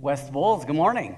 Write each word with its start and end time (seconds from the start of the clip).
West 0.00 0.30
Bowles, 0.30 0.66
good 0.66 0.76
morning. 0.76 1.16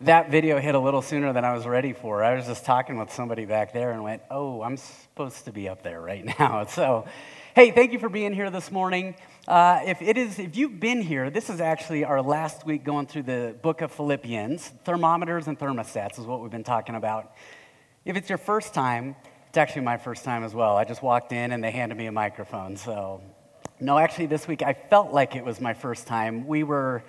That 0.00 0.30
video 0.30 0.58
hit 0.58 0.74
a 0.74 0.78
little 0.78 1.02
sooner 1.02 1.34
than 1.34 1.44
I 1.44 1.52
was 1.52 1.66
ready 1.66 1.92
for. 1.92 2.24
I 2.24 2.34
was 2.34 2.46
just 2.46 2.64
talking 2.64 2.98
with 2.98 3.12
somebody 3.12 3.44
back 3.44 3.74
there 3.74 3.92
and 3.92 4.02
went, 4.02 4.22
oh, 4.30 4.62
I'm 4.62 4.78
supposed 4.78 5.44
to 5.44 5.52
be 5.52 5.68
up 5.68 5.82
there 5.82 6.00
right 6.00 6.24
now. 6.38 6.64
So, 6.64 7.06
hey, 7.54 7.70
thank 7.70 7.92
you 7.92 7.98
for 7.98 8.08
being 8.08 8.32
here 8.32 8.48
this 8.50 8.72
morning. 8.72 9.16
Uh, 9.46 9.80
if 9.84 10.00
it 10.00 10.16
is, 10.16 10.38
if 10.38 10.56
you've 10.56 10.80
been 10.80 11.02
here, 11.02 11.28
this 11.28 11.50
is 11.50 11.60
actually 11.60 12.04
our 12.04 12.22
last 12.22 12.64
week 12.64 12.84
going 12.84 13.06
through 13.06 13.24
the 13.24 13.54
book 13.60 13.82
of 13.82 13.92
Philippians. 13.92 14.68
Thermometers 14.84 15.46
and 15.46 15.58
thermostats 15.58 16.18
is 16.18 16.24
what 16.24 16.40
we've 16.40 16.50
been 16.50 16.64
talking 16.64 16.94
about. 16.94 17.32
If 18.06 18.16
it's 18.16 18.30
your 18.30 18.38
first 18.38 18.72
time, 18.72 19.14
it's 19.48 19.58
actually 19.58 19.82
my 19.82 19.98
first 19.98 20.24
time 20.24 20.42
as 20.42 20.54
well. 20.54 20.78
I 20.78 20.84
just 20.84 21.02
walked 21.02 21.32
in 21.32 21.52
and 21.52 21.62
they 21.62 21.70
handed 21.70 21.98
me 21.98 22.06
a 22.06 22.12
microphone. 22.12 22.78
So, 22.78 23.20
no, 23.78 23.98
actually, 23.98 24.26
this 24.26 24.48
week 24.48 24.62
I 24.62 24.72
felt 24.72 25.12
like 25.12 25.36
it 25.36 25.44
was 25.44 25.60
my 25.60 25.74
first 25.74 26.06
time. 26.06 26.46
We 26.46 26.62
were 26.62 27.04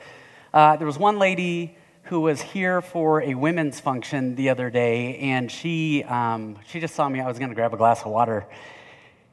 uh, 0.54 0.75
there 0.75 0.85
was 0.85 0.99
one 0.99 1.17
lady 1.17 1.75
who 2.03 2.20
was 2.20 2.41
here 2.41 2.81
for 2.81 3.21
a 3.23 3.34
women's 3.34 3.80
function 3.80 4.35
the 4.35 4.49
other 4.49 4.70
day, 4.70 5.17
and 5.17 5.49
she, 5.49 6.03
um, 6.03 6.57
she 6.67 6.79
just 6.79 6.93
saw 6.93 7.09
me. 7.09 7.20
I 7.21 7.27
was 7.27 7.39
going 7.39 7.49
to 7.49 7.55
grab 7.55 7.73
a 7.73 7.77
glass 7.77 8.02
of 8.02 8.12
water. 8.12 8.45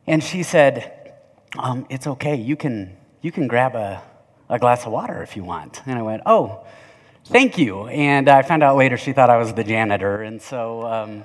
And 0.07 0.25
she 0.25 0.43
said, 0.43 1.13
um, 1.59 1.87
It's 1.91 2.07
okay. 2.07 2.37
You 2.37 2.57
can, 2.57 2.97
you 3.21 3.33
can 3.33 3.49
grab 3.49 3.75
a, 3.75 4.03
a 4.49 4.59
glass 4.59 4.87
of 4.87 4.93
water 4.93 5.23
if 5.23 5.37
you 5.37 5.45
want. 5.45 5.83
And 5.85 5.99
I 5.99 6.03
went, 6.03 6.23
Oh, 6.25 6.65
thank 7.27 7.59
you. 7.59 7.87
And 7.89 8.29
I 8.29 8.43
found 8.43 8.63
out 8.63 8.77
later 8.77 8.97
she 8.97 9.13
thought 9.13 9.29
I 9.29 9.37
was 9.37 9.53
the 9.53 9.65
janitor. 9.65 10.23
And 10.23 10.41
so, 10.41 10.87
um, 10.87 11.25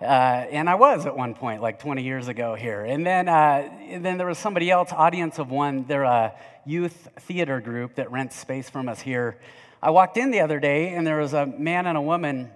uh, 0.00 0.04
and 0.04 0.68
I 0.68 0.76
was 0.76 1.06
at 1.06 1.16
one 1.16 1.34
point, 1.34 1.60
like 1.60 1.78
20 1.78 2.02
years 2.02 2.28
ago 2.28 2.54
here. 2.54 2.84
And 2.84 3.06
then, 3.06 3.28
uh, 3.28 3.68
and 3.88 4.04
then 4.04 4.16
there 4.16 4.26
was 4.26 4.38
somebody 4.38 4.70
else, 4.70 4.92
audience 4.92 5.38
of 5.38 5.50
one. 5.50 5.84
They're 5.86 6.04
a 6.04 6.34
youth 6.68 7.08
theater 7.20 7.60
group 7.60 7.94
that 7.94 8.10
rents 8.12 8.36
space 8.36 8.68
from 8.68 8.90
us 8.90 9.00
here. 9.00 9.38
I 9.82 9.90
walked 9.90 10.18
in 10.18 10.30
the 10.30 10.40
other 10.40 10.60
day, 10.60 10.94
and 10.94 11.06
there 11.06 11.16
was 11.16 11.32
a 11.32 11.46
man 11.46 11.86
and 11.86 11.96
a 11.96 12.02
woman 12.02 12.50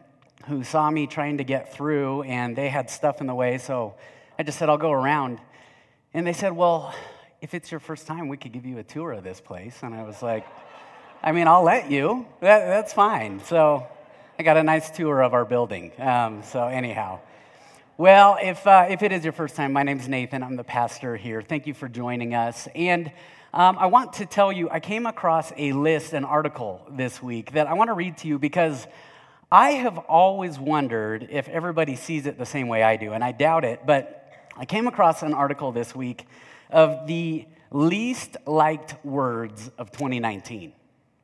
who 0.46 0.64
saw 0.64 0.90
me 0.90 1.06
trying 1.06 1.38
to 1.38 1.44
get 1.44 1.72
through, 1.72 2.22
and 2.24 2.54
they 2.54 2.68
had 2.68 2.90
stuff 2.90 3.22
in 3.22 3.26
the 3.26 3.34
way. 3.34 3.56
So 3.56 3.94
I 4.38 4.42
just 4.42 4.58
said, 4.58 4.68
I'll 4.68 4.76
go 4.76 4.92
around. 4.92 5.38
And 6.12 6.26
they 6.26 6.34
said, 6.34 6.52
Well, 6.52 6.94
if 7.40 7.54
it's 7.54 7.70
your 7.70 7.80
first 7.80 8.06
time, 8.06 8.28
we 8.28 8.36
could 8.36 8.52
give 8.52 8.66
you 8.66 8.78
a 8.78 8.82
tour 8.82 9.12
of 9.12 9.24
this 9.24 9.40
place. 9.40 9.78
And 9.82 9.94
I 9.94 10.02
was 10.02 10.22
like, 10.22 10.46
I 11.22 11.32
mean, 11.32 11.48
I'll 11.48 11.62
let 11.62 11.90
you. 11.90 12.26
That, 12.40 12.66
that's 12.66 12.92
fine. 12.92 13.42
So 13.44 13.86
I 14.38 14.42
got 14.42 14.58
a 14.58 14.62
nice 14.62 14.90
tour 14.90 15.22
of 15.22 15.32
our 15.32 15.46
building. 15.46 15.90
Um, 15.98 16.42
so, 16.42 16.66
anyhow. 16.66 17.20
Well, 17.96 18.36
if, 18.42 18.66
uh, 18.66 18.86
if 18.90 19.02
it 19.02 19.12
is 19.12 19.24
your 19.24 19.32
first 19.32 19.56
time, 19.56 19.72
my 19.72 19.84
name 19.84 19.98
is 20.00 20.08
Nathan. 20.08 20.42
I'm 20.42 20.56
the 20.56 20.64
pastor 20.64 21.16
here. 21.16 21.40
Thank 21.40 21.66
you 21.66 21.72
for 21.72 21.88
joining 21.88 22.34
us. 22.34 22.68
And 22.74 23.10
um, 23.54 23.76
I 23.78 23.86
want 23.86 24.14
to 24.14 24.26
tell 24.26 24.50
you, 24.50 24.70
I 24.70 24.80
came 24.80 25.04
across 25.04 25.52
a 25.58 25.72
list, 25.72 26.14
an 26.14 26.24
article 26.24 26.80
this 26.90 27.22
week 27.22 27.52
that 27.52 27.66
I 27.66 27.74
want 27.74 27.88
to 27.88 27.94
read 27.94 28.16
to 28.18 28.28
you 28.28 28.38
because 28.38 28.86
I 29.50 29.72
have 29.72 29.98
always 29.98 30.58
wondered 30.58 31.28
if 31.30 31.48
everybody 31.48 31.94
sees 31.94 32.24
it 32.24 32.38
the 32.38 32.46
same 32.46 32.68
way 32.68 32.82
I 32.82 32.96
do, 32.96 33.12
and 33.12 33.22
I 33.22 33.32
doubt 33.32 33.66
it, 33.66 33.80
but 33.84 34.48
I 34.56 34.64
came 34.64 34.86
across 34.86 35.22
an 35.22 35.34
article 35.34 35.70
this 35.70 35.94
week 35.94 36.26
of 36.70 37.06
the 37.06 37.46
least 37.70 38.38
liked 38.46 39.04
words 39.04 39.70
of 39.76 39.90
2019. 39.90 40.72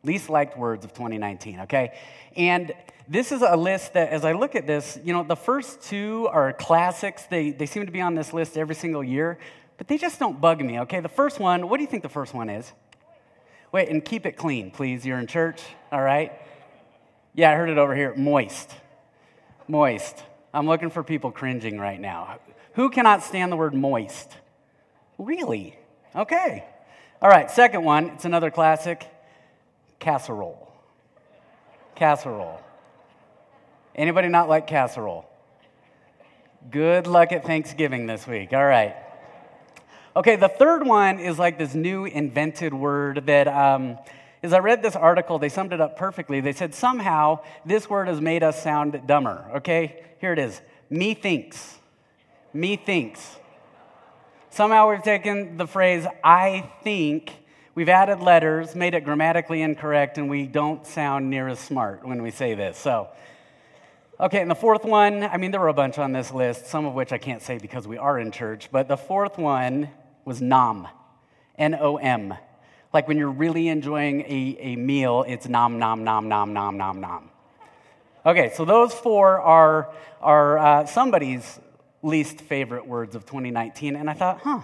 Least 0.04 0.28
liked 0.28 0.58
words 0.58 0.84
of 0.84 0.92
2019, 0.92 1.60
okay? 1.60 1.98
And 2.36 2.74
this 3.08 3.32
is 3.32 3.40
a 3.40 3.56
list 3.56 3.94
that, 3.94 4.10
as 4.10 4.26
I 4.26 4.32
look 4.32 4.54
at 4.54 4.66
this, 4.66 4.98
you 5.02 5.14
know, 5.14 5.22
the 5.22 5.34
first 5.34 5.80
two 5.80 6.28
are 6.30 6.52
classics. 6.52 7.24
They, 7.24 7.52
they 7.52 7.64
seem 7.64 7.86
to 7.86 7.92
be 7.92 8.02
on 8.02 8.14
this 8.14 8.34
list 8.34 8.58
every 8.58 8.74
single 8.74 9.02
year, 9.02 9.38
but 9.78 9.88
they 9.88 9.96
just 9.96 10.18
don't 10.18 10.40
bug 10.40 10.60
me, 10.60 10.80
okay? 10.80 11.00
The 11.00 11.08
first 11.08 11.40
one, 11.40 11.68
what 11.68 11.78
do 11.78 11.82
you 11.82 11.88
think 11.88 12.02
the 12.02 12.08
first 12.08 12.34
one 12.34 12.50
is? 12.50 12.70
Wait, 13.72 13.88
and 13.88 14.04
keep 14.04 14.26
it 14.26 14.32
clean, 14.32 14.70
please. 14.70 15.06
You're 15.06 15.18
in 15.18 15.26
church, 15.26 15.62
all 15.90 16.02
right? 16.02 16.32
Yeah, 17.34 17.52
I 17.52 17.54
heard 17.54 17.70
it 17.70 17.78
over 17.78 17.94
here. 17.94 18.14
Moist. 18.16 18.74
Moist. 19.68 20.22
I'm 20.52 20.66
looking 20.66 20.90
for 20.90 21.04
people 21.04 21.30
cringing 21.30 21.78
right 21.78 22.00
now. 22.00 22.40
Who 22.74 22.90
cannot 22.90 23.22
stand 23.22 23.52
the 23.52 23.56
word 23.56 23.74
moist? 23.74 24.36
Really? 25.16 25.78
Okay. 26.14 26.64
All 27.22 27.28
right, 27.28 27.50
second 27.50 27.84
one, 27.84 28.10
it's 28.10 28.24
another 28.24 28.50
classic 28.50 29.06
casserole. 29.98 30.72
Casserole. 31.94 32.60
Anybody 33.94 34.28
not 34.28 34.48
like 34.48 34.66
casserole? 34.66 35.28
Good 36.70 37.06
luck 37.06 37.32
at 37.32 37.44
Thanksgiving 37.44 38.06
this 38.06 38.26
week. 38.26 38.52
All 38.52 38.64
right. 38.64 38.96
Okay, 40.18 40.34
the 40.34 40.48
third 40.48 40.84
one 40.84 41.20
is 41.20 41.38
like 41.38 41.58
this 41.58 41.76
new 41.76 42.04
invented 42.04 42.74
word 42.74 43.26
that, 43.26 43.46
um, 43.46 43.96
as 44.42 44.52
I 44.52 44.58
read 44.58 44.82
this 44.82 44.96
article, 44.96 45.38
they 45.38 45.48
summed 45.48 45.72
it 45.72 45.80
up 45.80 45.96
perfectly. 45.96 46.40
They 46.40 46.52
said 46.52 46.74
somehow 46.74 47.38
this 47.64 47.88
word 47.88 48.08
has 48.08 48.20
made 48.20 48.42
us 48.42 48.60
sound 48.60 49.00
dumber. 49.06 49.48
Okay, 49.58 50.02
here 50.20 50.32
it 50.32 50.40
is 50.40 50.60
methinks. 50.90 51.76
Me 52.52 52.74
thinks. 52.74 53.36
Somehow 54.50 54.90
we've 54.90 55.04
taken 55.04 55.56
the 55.56 55.68
phrase 55.68 56.04
I 56.24 56.68
think 56.82 57.32
We've 57.76 57.88
added 57.88 58.18
letters, 58.18 58.74
made 58.74 58.94
it 58.94 59.04
grammatically 59.04 59.62
incorrect, 59.62 60.18
and 60.18 60.28
we 60.28 60.48
don't 60.48 60.84
sound 60.84 61.30
near 61.30 61.46
as 61.46 61.60
smart 61.60 62.04
when 62.04 62.24
we 62.24 62.32
say 62.32 62.54
this. 62.54 62.76
So, 62.76 63.06
okay, 64.18 64.40
and 64.40 64.50
the 64.50 64.56
fourth 64.56 64.84
one, 64.84 65.22
I 65.22 65.36
mean, 65.36 65.52
there 65.52 65.60
were 65.60 65.68
a 65.68 65.72
bunch 65.72 65.96
on 65.96 66.10
this 66.10 66.32
list, 66.32 66.66
some 66.66 66.86
of 66.86 66.94
which 66.94 67.12
I 67.12 67.18
can't 67.18 67.40
say 67.40 67.56
because 67.58 67.86
we 67.86 67.96
are 67.96 68.18
in 68.18 68.32
church, 68.32 68.68
but 68.72 68.88
the 68.88 68.96
fourth 68.96 69.38
one 69.38 69.90
was 70.28 70.40
nom, 70.40 70.86
N 71.56 71.74
O 71.74 71.96
M. 71.96 72.34
Like 72.92 73.08
when 73.08 73.16
you're 73.16 73.30
really 73.30 73.68
enjoying 73.68 74.20
a, 74.20 74.56
a 74.60 74.76
meal, 74.76 75.24
it's 75.26 75.48
nom, 75.48 75.78
nom, 75.78 76.04
nom, 76.04 76.28
nom, 76.28 76.52
nom, 76.52 76.76
nom, 76.76 77.00
nom. 77.00 77.30
Okay, 78.24 78.52
so 78.54 78.64
those 78.64 78.94
four 78.94 79.40
are, 79.40 79.92
are 80.20 80.58
uh, 80.58 80.86
somebody's 80.86 81.58
least 82.02 82.40
favorite 82.42 82.86
words 82.86 83.16
of 83.16 83.26
2019, 83.26 83.96
and 83.96 84.08
I 84.08 84.14
thought, 84.14 84.40
huh 84.40 84.60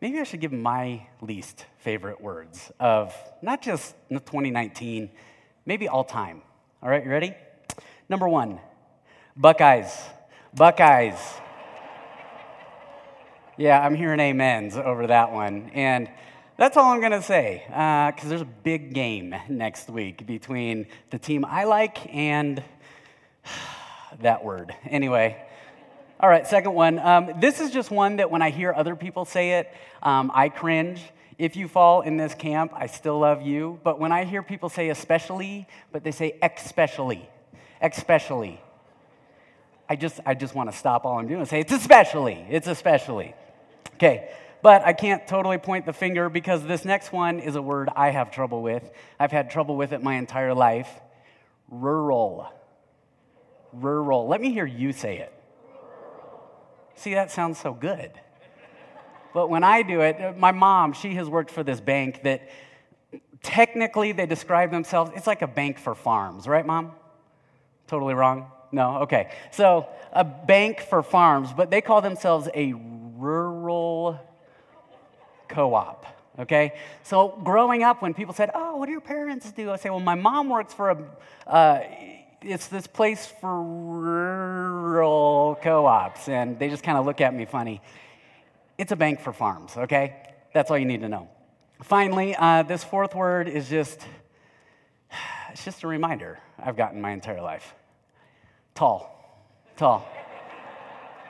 maybe 0.00 0.20
I 0.20 0.24
should 0.24 0.40
give 0.40 0.52
my 0.52 1.06
least 1.20 1.64
favorite 1.78 2.20
words 2.20 2.70
of 2.78 3.14
not 3.42 3.62
just 3.62 3.94
2019, 4.10 5.10
maybe 5.64 5.88
all 5.88 6.04
time. 6.04 6.42
All 6.82 6.88
right, 6.88 7.04
you 7.04 7.10
ready? 7.10 7.34
Number 8.08 8.28
one, 8.28 8.60
Buckeyes. 9.36 9.92
Buckeyes. 10.54 11.18
Yeah, 13.58 13.80
I'm 13.80 13.94
hearing 13.94 14.20
amens 14.20 14.76
over 14.76 15.06
that 15.06 15.32
one. 15.32 15.70
And 15.72 16.10
that's 16.58 16.76
all 16.76 16.92
I'm 16.92 17.00
going 17.00 17.12
to 17.12 17.22
say, 17.22 17.62
because 17.66 18.26
uh, 18.26 18.28
there's 18.28 18.42
a 18.42 18.44
big 18.44 18.92
game 18.92 19.34
next 19.48 19.88
week 19.88 20.26
between 20.26 20.86
the 21.08 21.18
team 21.18 21.42
I 21.42 21.64
like 21.64 22.14
and 22.14 22.62
that 24.20 24.44
word. 24.44 24.74
Anyway, 24.84 25.42
all 26.20 26.28
right, 26.28 26.46
second 26.46 26.74
one. 26.74 26.98
Um, 26.98 27.40
this 27.40 27.58
is 27.60 27.70
just 27.70 27.90
one 27.90 28.16
that 28.16 28.30
when 28.30 28.42
I 28.42 28.50
hear 28.50 28.74
other 28.74 28.94
people 28.94 29.24
say 29.24 29.52
it, 29.52 29.72
um, 30.02 30.30
I 30.34 30.50
cringe. 30.50 31.00
If 31.38 31.56
you 31.56 31.66
fall 31.66 32.02
in 32.02 32.18
this 32.18 32.34
camp, 32.34 32.72
I 32.74 32.86
still 32.86 33.18
love 33.18 33.40
you. 33.40 33.80
But 33.82 33.98
when 33.98 34.12
I 34.12 34.24
hear 34.24 34.42
people 34.42 34.68
say 34.68 34.90
especially, 34.90 35.66
but 35.92 36.04
they 36.04 36.12
say 36.12 36.38
especially, 36.42 37.26
especially, 37.80 38.60
I 39.88 39.96
just, 39.96 40.20
I 40.26 40.34
just 40.34 40.54
want 40.54 40.70
to 40.70 40.76
stop 40.76 41.06
all 41.06 41.18
I'm 41.18 41.26
doing 41.26 41.40
and 41.40 41.48
say 41.48 41.60
it's 41.60 41.72
especially, 41.72 42.44
it's 42.50 42.66
especially. 42.66 43.34
Okay, 43.96 44.30
but 44.60 44.84
I 44.84 44.92
can't 44.92 45.26
totally 45.26 45.56
point 45.56 45.86
the 45.86 45.92
finger 45.94 46.28
because 46.28 46.62
this 46.62 46.84
next 46.84 47.12
one 47.12 47.40
is 47.40 47.56
a 47.56 47.62
word 47.62 47.88
I 47.96 48.10
have 48.10 48.30
trouble 48.30 48.62
with. 48.62 48.90
I've 49.18 49.32
had 49.32 49.50
trouble 49.50 49.74
with 49.74 49.92
it 49.92 50.02
my 50.02 50.16
entire 50.16 50.52
life. 50.52 50.88
Rural. 51.70 52.52
Rural. 53.72 54.28
Let 54.28 54.42
me 54.42 54.52
hear 54.52 54.66
you 54.66 54.92
say 54.92 55.18
it. 55.18 55.32
See, 56.96 57.14
that 57.14 57.30
sounds 57.30 57.58
so 57.58 57.72
good. 57.72 58.10
But 59.32 59.48
when 59.48 59.64
I 59.64 59.80
do 59.80 60.02
it, 60.02 60.36
my 60.36 60.52
mom, 60.52 60.92
she 60.92 61.14
has 61.14 61.26
worked 61.26 61.50
for 61.50 61.62
this 61.62 61.80
bank 61.80 62.22
that 62.24 62.48
technically 63.42 64.12
they 64.12 64.26
describe 64.26 64.70
themselves, 64.70 65.10
it's 65.14 65.26
like 65.26 65.40
a 65.40 65.46
bank 65.46 65.78
for 65.78 65.94
farms, 65.94 66.46
right, 66.46 66.66
mom? 66.66 66.92
Totally 67.86 68.12
wrong? 68.12 68.50
No? 68.72 68.98
Okay. 68.98 69.30
So, 69.52 69.88
a 70.12 70.24
bank 70.24 70.80
for 70.80 71.02
farms, 71.02 71.52
but 71.56 71.70
they 71.70 71.80
call 71.80 72.02
themselves 72.02 72.48
a 72.52 72.74
rural 73.16 74.20
co 75.48 75.74
op. 75.74 76.06
Okay? 76.38 76.78
So, 77.02 77.38
growing 77.42 77.82
up, 77.82 78.02
when 78.02 78.14
people 78.14 78.34
said, 78.34 78.50
Oh, 78.54 78.76
what 78.76 78.86
do 78.86 78.92
your 78.92 79.00
parents 79.00 79.50
do? 79.52 79.70
I 79.70 79.76
say, 79.76 79.90
Well, 79.90 80.00
my 80.00 80.14
mom 80.14 80.48
works 80.48 80.74
for 80.74 80.90
a, 80.90 81.04
uh, 81.46 81.80
it's 82.42 82.68
this 82.68 82.86
place 82.86 83.26
for 83.26 83.62
rural 83.62 85.58
co 85.62 85.86
ops, 85.86 86.28
and 86.28 86.58
they 86.58 86.68
just 86.68 86.82
kind 86.82 86.98
of 86.98 87.06
look 87.06 87.20
at 87.20 87.34
me 87.34 87.44
funny. 87.44 87.80
It's 88.78 88.92
a 88.92 88.96
bank 88.96 89.20
for 89.20 89.32
farms, 89.32 89.76
okay? 89.76 90.16
That's 90.52 90.70
all 90.70 90.78
you 90.78 90.84
need 90.84 91.00
to 91.00 91.08
know. 91.08 91.28
Finally, 91.82 92.36
uh, 92.36 92.62
this 92.62 92.84
fourth 92.84 93.14
word 93.14 93.48
is 93.48 93.68
just, 93.68 94.06
it's 95.50 95.64
just 95.64 95.82
a 95.82 95.86
reminder 95.86 96.38
I've 96.58 96.76
gotten 96.76 97.00
my 97.00 97.10
entire 97.10 97.40
life. 97.40 97.74
Tall. 98.74 99.12
Tall. 99.76 100.06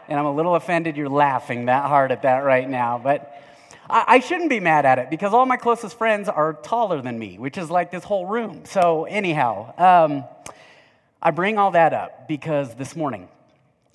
And 0.09 0.19
I'm 0.19 0.27
a 0.27 0.35
little 0.35 0.55
offended 0.55 0.97
you're 0.97 1.09
laughing 1.09 1.67
that 1.67 1.85
hard 1.85 2.13
at 2.13 2.23
that 2.23 2.39
right 2.39 2.69
now, 2.69 2.99
but 3.03 3.43
I, 3.89 4.05
I 4.07 4.21
shouldn't 4.21 4.51
be 4.51 4.61
mad 4.61 4.87
at 4.87 4.99
it 4.99 5.11
because 5.11 5.33
all 5.33 5.47
my 5.47 5.57
closest 5.57 5.99
friends 5.99 6.29
are 6.29 6.55
taller 6.55 7.03
than 7.03 7.19
me, 7.19 7.39
which 7.39 7.59
is 7.59 7.71
like 7.71 7.91
this 7.91 8.05
whole 8.05 8.27
room. 8.27 8.65
So, 8.65 9.05
anyhow, 9.05 9.75
um, 9.79 10.25
I 11.21 11.31
bring 11.31 11.59
all 11.59 11.73
that 11.73 11.93
up 11.93 12.29
because 12.29 12.75
this 12.75 12.95
morning 12.95 13.29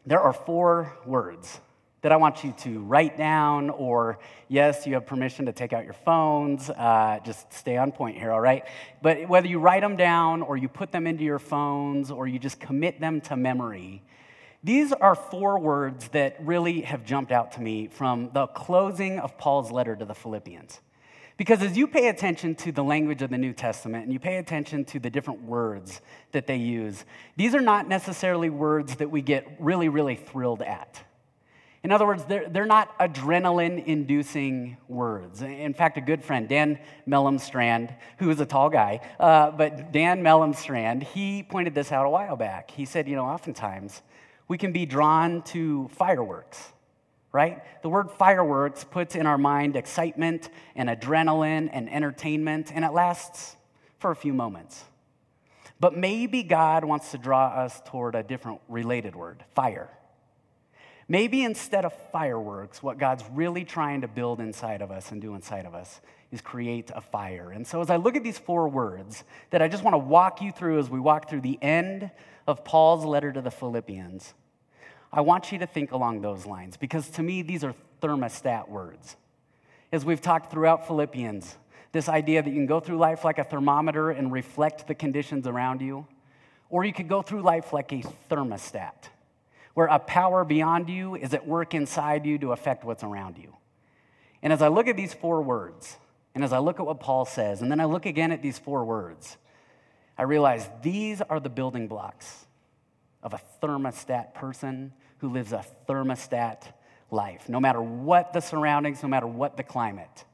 there 0.06 0.20
are 0.20 0.34
four 0.34 0.94
words 1.06 1.60
that 2.02 2.12
I 2.12 2.16
want 2.16 2.44
you 2.44 2.54
to 2.60 2.80
write 2.80 3.16
down, 3.16 3.70
or 3.70 4.18
yes, 4.48 4.88
you 4.88 4.96
have 4.96 5.06
permission 5.06 5.46
to 5.46 5.52
take 5.52 5.72
out 5.72 5.84
your 5.84 5.94
phones. 5.94 6.70
Uh, 6.70 7.20
just 7.24 7.54
stay 7.54 7.78
on 7.78 7.92
point 7.92 8.18
here, 8.18 8.32
all 8.32 8.42
right? 8.42 8.66
But 9.04 9.30
whether 9.30 9.48
you 9.48 9.60
write 9.60 9.82
them 9.82 9.98
down, 9.98 10.42
or 10.42 10.58
you 10.58 10.68
put 10.68 10.92
them 10.92 11.06
into 11.06 11.24
your 11.24 11.38
phones, 11.38 12.10
or 12.10 12.28
you 12.28 12.40
just 12.40 12.60
commit 12.60 13.00
them 13.00 13.22
to 13.22 13.38
memory, 13.38 14.02
these 14.64 14.94
are 14.94 15.16
four 15.16 15.60
words 15.60 16.08
that 16.10 16.38
really 16.40 16.82
have 16.82 17.04
jumped 17.04 17.32
out 17.32 17.54
to 17.54 17.62
me 17.62 17.88
from 17.88 18.30
the 18.34 18.48
closing 18.48 19.20
of 19.20 19.38
Paul's 19.38 19.72
letter 19.72 19.96
to 19.96 20.06
the 20.06 20.14
Philippians. 20.14 20.82
Because 21.38 21.64
as 21.64 21.76
you 21.76 21.88
pay 21.88 22.10
attention 22.10 22.54
to 22.56 22.72
the 22.72 22.84
language 22.84 23.24
of 23.24 23.32
the 23.32 23.38
New 23.38 23.54
Testament 23.54 24.04
and 24.04 24.14
you 24.14 24.20
pay 24.20 24.38
attention 24.38 24.86
to 24.86 25.00
the 25.00 25.10
different 25.10 25.42
words 25.42 26.02
that 26.34 26.46
they 26.46 26.58
use, 26.58 27.04
these 27.36 27.56
are 27.56 27.62
not 27.62 27.88
necessarily 27.88 28.52
words 28.52 28.98
that 28.98 29.10
we 29.10 29.24
get 29.24 29.48
really, 29.60 29.90
really 29.90 30.16
thrilled 30.16 30.62
at. 30.62 31.02
In 31.84 31.92
other 31.92 32.06
words, 32.06 32.24
they're, 32.26 32.48
they're 32.48 32.68
not 32.68 32.96
adrenaline 33.00 33.84
inducing 33.84 34.78
words. 34.88 35.42
In 35.42 35.74
fact, 35.74 35.98
a 35.98 36.02
good 36.02 36.24
friend, 36.24 36.48
Dan 36.48 36.78
Mellumstrand, 37.08 37.96
who 38.20 38.30
is 38.30 38.40
a 38.40 38.46
tall 38.46 38.70
guy, 38.70 39.00
uh, 39.20 39.50
but 39.50 39.92
Dan 39.92 40.22
Mellumstrand, 40.22 41.02
he 41.02 41.42
pointed 41.42 41.74
this 41.74 41.92
out 41.92 42.06
a 42.06 42.10
while 42.10 42.36
back. 42.36 42.70
He 42.70 42.86
said, 42.86 43.08
you 43.08 43.16
know, 43.16 43.26
oftentimes 43.26 44.04
we 44.52 44.58
can 44.58 44.74
be 44.74 44.86
drawn 44.86 45.42
to 45.44 45.88
fireworks, 45.94 46.74
right? 47.32 47.64
The 47.84 47.88
word 47.88 48.12
fireworks 48.12 48.84
puts 48.84 49.16
in 49.16 49.26
our 49.26 49.38
mind 49.38 49.78
excitement 49.78 50.50
and 50.76 50.90
adrenaline 50.90 51.70
and 51.72 51.90
entertainment, 51.90 52.70
and 52.76 52.84
it 52.84 52.92
lasts 52.92 53.56
for 54.00 54.12
a 54.12 54.16
few 54.16 54.34
moments. 54.34 54.84
But 55.80 55.96
maybe 55.96 56.44
God 56.44 56.84
wants 56.84 57.12
to 57.12 57.18
draw 57.18 57.46
us 57.46 57.82
toward 57.86 58.14
a 58.14 58.24
different 58.24 58.60
related 58.68 59.16
word 59.16 59.42
fire. 59.56 59.90
Maybe 61.08 61.46
instead 61.46 61.86
of 61.86 61.94
fireworks, 62.12 62.84
what 62.84 62.98
God's 62.98 63.24
really 63.32 63.64
trying 63.64 64.02
to 64.02 64.10
build 64.10 64.42
inside 64.42 64.82
of 64.82 64.92
us 64.92 65.14
and 65.14 65.22
do 65.22 65.34
inside 65.34 65.66
of 65.66 65.74
us 65.74 66.02
is 66.30 66.42
create 66.42 66.92
a 66.94 67.00
fire. 67.00 67.52
And 67.52 67.66
so, 67.66 67.80
as 67.80 67.90
I 67.90 67.96
look 67.96 68.18
at 68.18 68.24
these 68.24 68.38
four 68.38 68.68
words 68.68 69.24
that 69.52 69.62
I 69.62 69.70
just 69.70 69.82
want 69.82 69.94
to 69.94 70.00
walk 70.00 70.42
you 70.42 70.52
through 70.52 70.80
as 70.80 70.90
we 70.90 71.00
walk 71.00 71.30
through 71.30 71.42
the 71.42 71.58
end 71.62 72.12
of 72.48 72.66
Paul's 72.66 73.06
letter 73.06 73.32
to 73.32 73.42
the 73.42 73.52
Philippians, 73.52 74.34
I 75.14 75.22
want 75.22 75.52
you 75.52 75.60
to 75.60 75.68
think 75.68 75.92
along 75.92 76.22
those 76.22 76.46
lines 76.46 76.78
because 76.78 77.10
to 77.12 77.24
me, 77.24 77.42
these 77.42 77.64
are 77.64 77.76
thermostat 78.02 78.70
words. 78.70 79.18
As 79.92 80.06
we've 80.06 80.22
talked 80.22 80.52
throughout 80.52 80.88
Philippians, 80.88 81.58
this 81.92 82.08
idea 82.08 82.42
that 82.42 82.50
you 82.50 82.56
can 82.56 82.66
go 82.66 82.80
through 82.80 82.98
life 82.98 83.26
like 83.26 83.38
a 83.38 83.44
thermometer 83.44 84.12
and 84.12 84.32
reflect 84.32 84.88
the 84.88 84.96
conditions 84.96 85.48
around 85.48 85.82
you, 85.82 86.08
or 86.70 86.86
you 86.86 86.94
could 86.94 87.10
go 87.10 87.22
through 87.22 87.42
life 87.42 87.74
like 87.74 87.92
a 87.92 88.02
thermostat, 88.30 89.10
where 89.74 89.88
a 89.88 90.00
power 90.00 90.46
beyond 90.46 90.90
you 90.90 91.16
is 91.16 91.34
at 91.34 91.46
work 91.46 91.74
inside 91.74 92.26
you 92.26 92.38
to 92.40 92.54
affect 92.54 92.86
what's 92.86 93.04
around 93.04 93.38
you. 93.38 93.54
And 94.42 94.54
as 94.54 94.62
I 94.62 94.70
look 94.70 94.88
at 94.88 94.96
these 94.96 95.14
four 95.14 95.42
words, 95.42 95.98
and 96.34 96.46
as 96.46 96.54
I 96.54 96.60
look 96.60 96.80
at 96.80 96.86
what 96.86 97.02
Paul 97.02 97.26
says, 97.26 97.62
and 97.62 97.70
then 97.70 97.82
I 97.82 97.86
look 97.86 98.06
again 98.06 98.32
at 98.32 98.42
these 98.42 98.58
four 98.58 98.86
words, 98.86 99.36
I 100.18 100.24
realize 100.24 100.70
these 100.82 101.22
are 101.22 101.42
the 101.42 101.50
building 101.50 101.90
blocks 101.90 102.46
of 103.22 103.34
a 103.34 103.42
thermostat 103.62 104.34
person 104.34 104.94
who 105.22 105.30
lives 105.30 105.54
a 105.54 105.64
thermostat 105.88 106.64
life, 107.12 107.48
no 107.48 107.60
matter 107.60 107.82
what 107.82 108.34
the 108.34 108.40
surroundings, 108.40 109.04
no 109.04 109.10
matter 109.10 109.28
what 109.28 109.56
the 109.56 109.64
climate. 109.64 110.26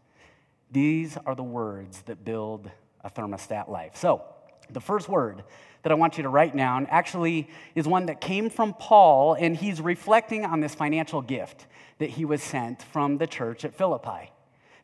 These 0.72 1.18
are 1.26 1.36
the 1.36 1.44
words 1.44 2.02
that 2.04 2.24
build 2.24 2.72
a 3.04 3.10
thermostat 3.10 3.70
life. 3.70 3.96
So, 3.96 4.24
the 4.70 4.80
first 4.80 5.08
word 5.10 5.44
that 5.84 5.92
I 5.92 5.96
want 5.96 6.18
you 6.18 6.24
to 6.24 6.30
write 6.30 6.56
down 6.56 6.88
actually 6.88 7.50
is 7.76 7.88
one 7.88 8.08
that 8.08 8.22
came 8.22 8.50
from 8.50 8.74
Paul, 8.74 9.34
and 9.34 9.56
he's 9.56 9.82
reflecting 9.82 10.46
on 10.46 10.62
this 10.62 10.74
financial 10.74 11.22
gift 11.22 11.68
that 12.00 12.12
he 12.12 12.26
was 12.26 12.42
sent 12.42 12.82
from 12.82 13.18
the 13.18 13.28
church 13.28 13.66
at 13.66 13.74
Philippi. 13.74 14.32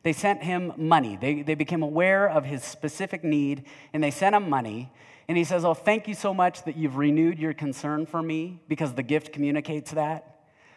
They 0.02 0.12
sent 0.12 0.42
him 0.42 0.74
money. 0.76 1.16
They, 1.18 1.40
they 1.42 1.54
became 1.54 1.82
aware 1.82 2.28
of 2.28 2.44
his 2.44 2.62
specific 2.62 3.24
need, 3.24 3.64
and 3.94 4.04
they 4.04 4.10
sent 4.10 4.34
him 4.34 4.50
money. 4.50 4.92
And 5.28 5.38
he 5.38 5.44
says, 5.44 5.64
Oh, 5.64 5.74
thank 5.74 6.08
you 6.08 6.14
so 6.14 6.34
much 6.34 6.64
that 6.64 6.76
you've 6.76 6.96
renewed 6.96 7.38
your 7.38 7.54
concern 7.54 8.06
for 8.06 8.22
me 8.22 8.60
because 8.68 8.94
the 8.94 9.02
gift 9.02 9.32
communicates 9.32 9.92
that. 9.92 10.34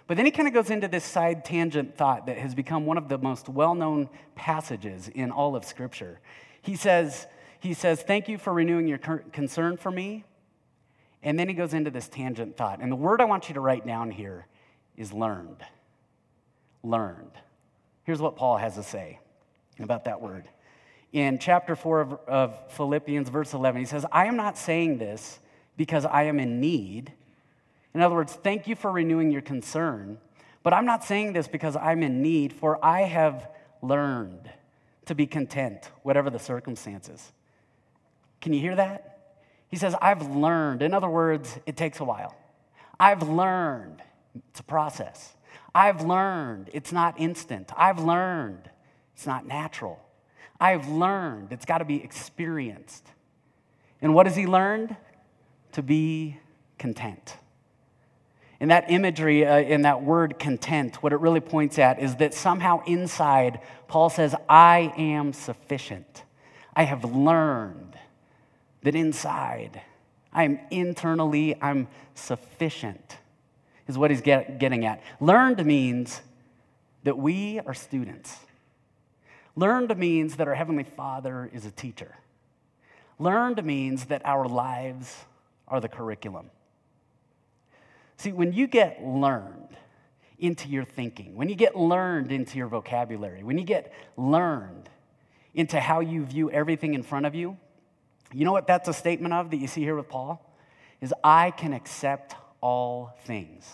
But 0.07 0.15
then 0.15 0.25
he 0.25 0.31
kind 0.31 0.47
of 0.47 0.53
goes 0.53 0.69
into 0.69 0.87
this 0.87 1.03
side 1.03 1.43
tangent 1.43 1.97
thought 1.97 2.27
that 2.27 2.37
has 2.37 2.55
become 2.55 2.85
one 2.85 2.97
of 2.97 3.09
the 3.09 3.17
most 3.17 3.49
well 3.49 3.75
known 3.75 4.09
passages 4.35 5.09
in 5.09 5.31
all 5.31 5.55
of 5.55 5.65
Scripture. 5.65 6.19
He 6.61 6.75
says, 6.75 7.27
he 7.59 7.73
says, 7.73 8.01
Thank 8.01 8.29
you 8.29 8.37
for 8.37 8.53
renewing 8.53 8.87
your 8.87 8.97
concern 8.97 9.77
for 9.77 9.91
me. 9.91 10.23
And 11.23 11.37
then 11.37 11.49
he 11.49 11.53
goes 11.53 11.73
into 11.73 11.91
this 11.91 12.07
tangent 12.07 12.55
thought. 12.55 12.79
And 12.79 12.91
the 12.91 12.95
word 12.95 13.19
I 13.19 13.25
want 13.25 13.49
you 13.49 13.55
to 13.55 13.59
write 13.59 13.85
down 13.85 14.11
here 14.11 14.45
is 14.95 15.11
learned. 15.11 15.63
Learned. 16.83 17.31
Here's 18.03 18.21
what 18.21 18.37
Paul 18.37 18.57
has 18.57 18.75
to 18.75 18.83
say 18.83 19.19
about 19.79 20.05
that 20.05 20.21
word 20.21 20.47
in 21.13 21.39
chapter 21.39 21.75
4 21.75 22.01
of, 22.01 22.13
of 22.27 22.71
Philippians, 22.71 23.29
verse 23.29 23.53
11. 23.53 23.81
He 23.81 23.85
says, 23.85 24.05
I 24.11 24.25
am 24.25 24.35
not 24.35 24.57
saying 24.57 24.97
this 24.97 25.39
because 25.77 26.05
I 26.05 26.23
am 26.23 26.39
in 26.39 26.59
need. 26.59 27.13
In 27.93 28.01
other 28.01 28.15
words, 28.15 28.33
thank 28.33 28.67
you 28.67 28.75
for 28.75 28.91
renewing 28.91 29.31
your 29.31 29.41
concern. 29.41 30.17
But 30.63 30.73
I'm 30.73 30.85
not 30.85 31.03
saying 31.03 31.33
this 31.33 31.47
because 31.47 31.75
I'm 31.75 32.03
in 32.03 32.21
need, 32.21 32.51
for 32.51 32.83
I 32.83 33.01
have 33.01 33.49
learned 33.81 34.51
to 35.05 35.15
be 35.15 35.25
content, 35.25 35.89
whatever 36.03 36.29
the 36.29 36.39
circumstances. 36.39 37.31
Can 38.41 38.53
you 38.53 38.59
hear 38.59 38.75
that? 38.75 39.35
He 39.69 39.77
says, 39.77 39.95
I've 40.01 40.35
learned. 40.35 40.81
In 40.81 40.93
other 40.93 41.09
words, 41.09 41.57
it 41.65 41.77
takes 41.77 41.99
a 41.99 42.03
while. 42.03 42.35
I've 42.99 43.27
learned. 43.27 44.01
It's 44.49 44.59
a 44.59 44.63
process. 44.63 45.35
I've 45.73 46.01
learned. 46.01 46.69
It's 46.73 46.91
not 46.91 47.19
instant. 47.19 47.71
I've 47.75 47.99
learned. 47.99 48.69
It's 49.15 49.25
not 49.25 49.45
natural. 49.45 49.99
I've 50.59 50.87
learned. 50.87 51.51
It's 51.51 51.65
got 51.65 51.79
to 51.79 51.85
be 51.85 52.03
experienced. 52.03 53.05
And 54.01 54.13
what 54.13 54.25
has 54.25 54.35
he 54.35 54.47
learned? 54.47 54.95
To 55.73 55.83
be 55.83 56.37
content. 56.77 57.37
In 58.59 58.69
that 58.69 58.89
imagery, 58.89 59.45
uh, 59.45 59.59
in 59.59 59.83
that 59.83 60.01
word 60.01 60.39
content, 60.39 61.03
what 61.03 61.13
it 61.13 61.19
really 61.19 61.39
points 61.39 61.77
at 61.77 61.99
is 61.99 62.15
that 62.15 62.33
somehow 62.33 62.81
inside, 62.85 63.59
Paul 63.87 64.09
says, 64.09 64.33
I 64.49 64.93
am 64.97 65.33
sufficient. 65.33 66.23
I 66.75 66.83
have 66.83 67.03
learned 67.05 67.95
that 68.81 68.95
inside, 68.95 69.81
I'm 70.33 70.59
internally, 70.71 71.55
I'm 71.61 71.87
sufficient, 72.15 73.17
is 73.87 73.97
what 73.97 74.11
he's 74.11 74.21
get, 74.21 74.59
getting 74.59 74.85
at. 74.85 75.01
Learned 75.19 75.63
means 75.65 76.21
that 77.03 77.17
we 77.17 77.59
are 77.59 77.73
students. 77.73 78.37
Learned 79.57 79.97
means 79.97 80.35
that 80.35 80.47
our 80.47 80.53
Heavenly 80.53 80.83
Father 80.83 81.49
is 81.51 81.65
a 81.65 81.71
teacher. 81.71 82.15
Learned 83.17 83.65
means 83.65 84.05
that 84.05 84.23
our 84.23 84.47
lives 84.47 85.25
are 85.67 85.81
the 85.81 85.89
curriculum. 85.89 86.51
See, 88.17 88.31
when 88.31 88.53
you 88.53 88.67
get 88.67 89.03
learned 89.03 89.75
into 90.37 90.69
your 90.69 90.83
thinking, 90.83 91.35
when 91.35 91.49
you 91.49 91.55
get 91.55 91.75
learned 91.75 92.31
into 92.31 92.59
your 92.59 92.67
vocabulary, 92.67 93.43
when 93.43 93.57
you 93.57 93.63
get 93.63 93.91
learned 94.15 94.89
into 95.55 95.79
how 95.79 96.01
you 96.01 96.23
view 96.23 96.51
everything 96.51 96.93
in 96.93 97.01
front 97.01 97.25
of 97.25 97.33
you, 97.33 97.57
you 98.31 98.45
know 98.45 98.51
what 98.51 98.67
that's 98.67 98.87
a 98.87 98.93
statement 98.93 99.33
of 99.33 99.49
that 99.49 99.57
you 99.57 99.65
see 99.65 99.81
here 99.81 99.95
with 99.95 100.07
Paul? 100.07 100.39
Is 101.01 101.11
I 101.23 101.49
can 101.49 101.73
accept 101.73 102.35
all 102.61 103.17
things. 103.25 103.65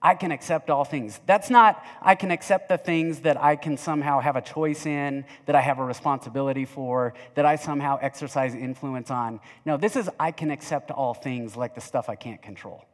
I 0.00 0.14
can 0.14 0.30
accept 0.30 0.70
all 0.70 0.84
things. 0.84 1.20
That's 1.26 1.50
not, 1.50 1.84
I 2.00 2.14
can 2.14 2.30
accept 2.30 2.68
the 2.68 2.78
things 2.78 3.20
that 3.20 3.40
I 3.42 3.56
can 3.56 3.76
somehow 3.76 4.20
have 4.20 4.36
a 4.36 4.40
choice 4.40 4.86
in, 4.86 5.24
that 5.46 5.56
I 5.56 5.60
have 5.60 5.78
a 5.78 5.84
responsibility 5.84 6.64
for, 6.64 7.14
that 7.34 7.44
I 7.44 7.56
somehow 7.56 7.98
exercise 8.00 8.54
influence 8.54 9.10
on. 9.10 9.40
No, 9.64 9.76
this 9.76 9.96
is, 9.96 10.08
I 10.20 10.30
can 10.30 10.50
accept 10.50 10.90
all 10.90 11.14
things 11.14 11.56
like 11.56 11.74
the 11.74 11.80
stuff 11.80 12.08
I 12.08 12.14
can't 12.14 12.40
control. 12.40 12.84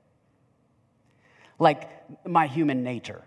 Like 1.58 1.88
my 2.26 2.46
human 2.46 2.82
nature. 2.82 3.22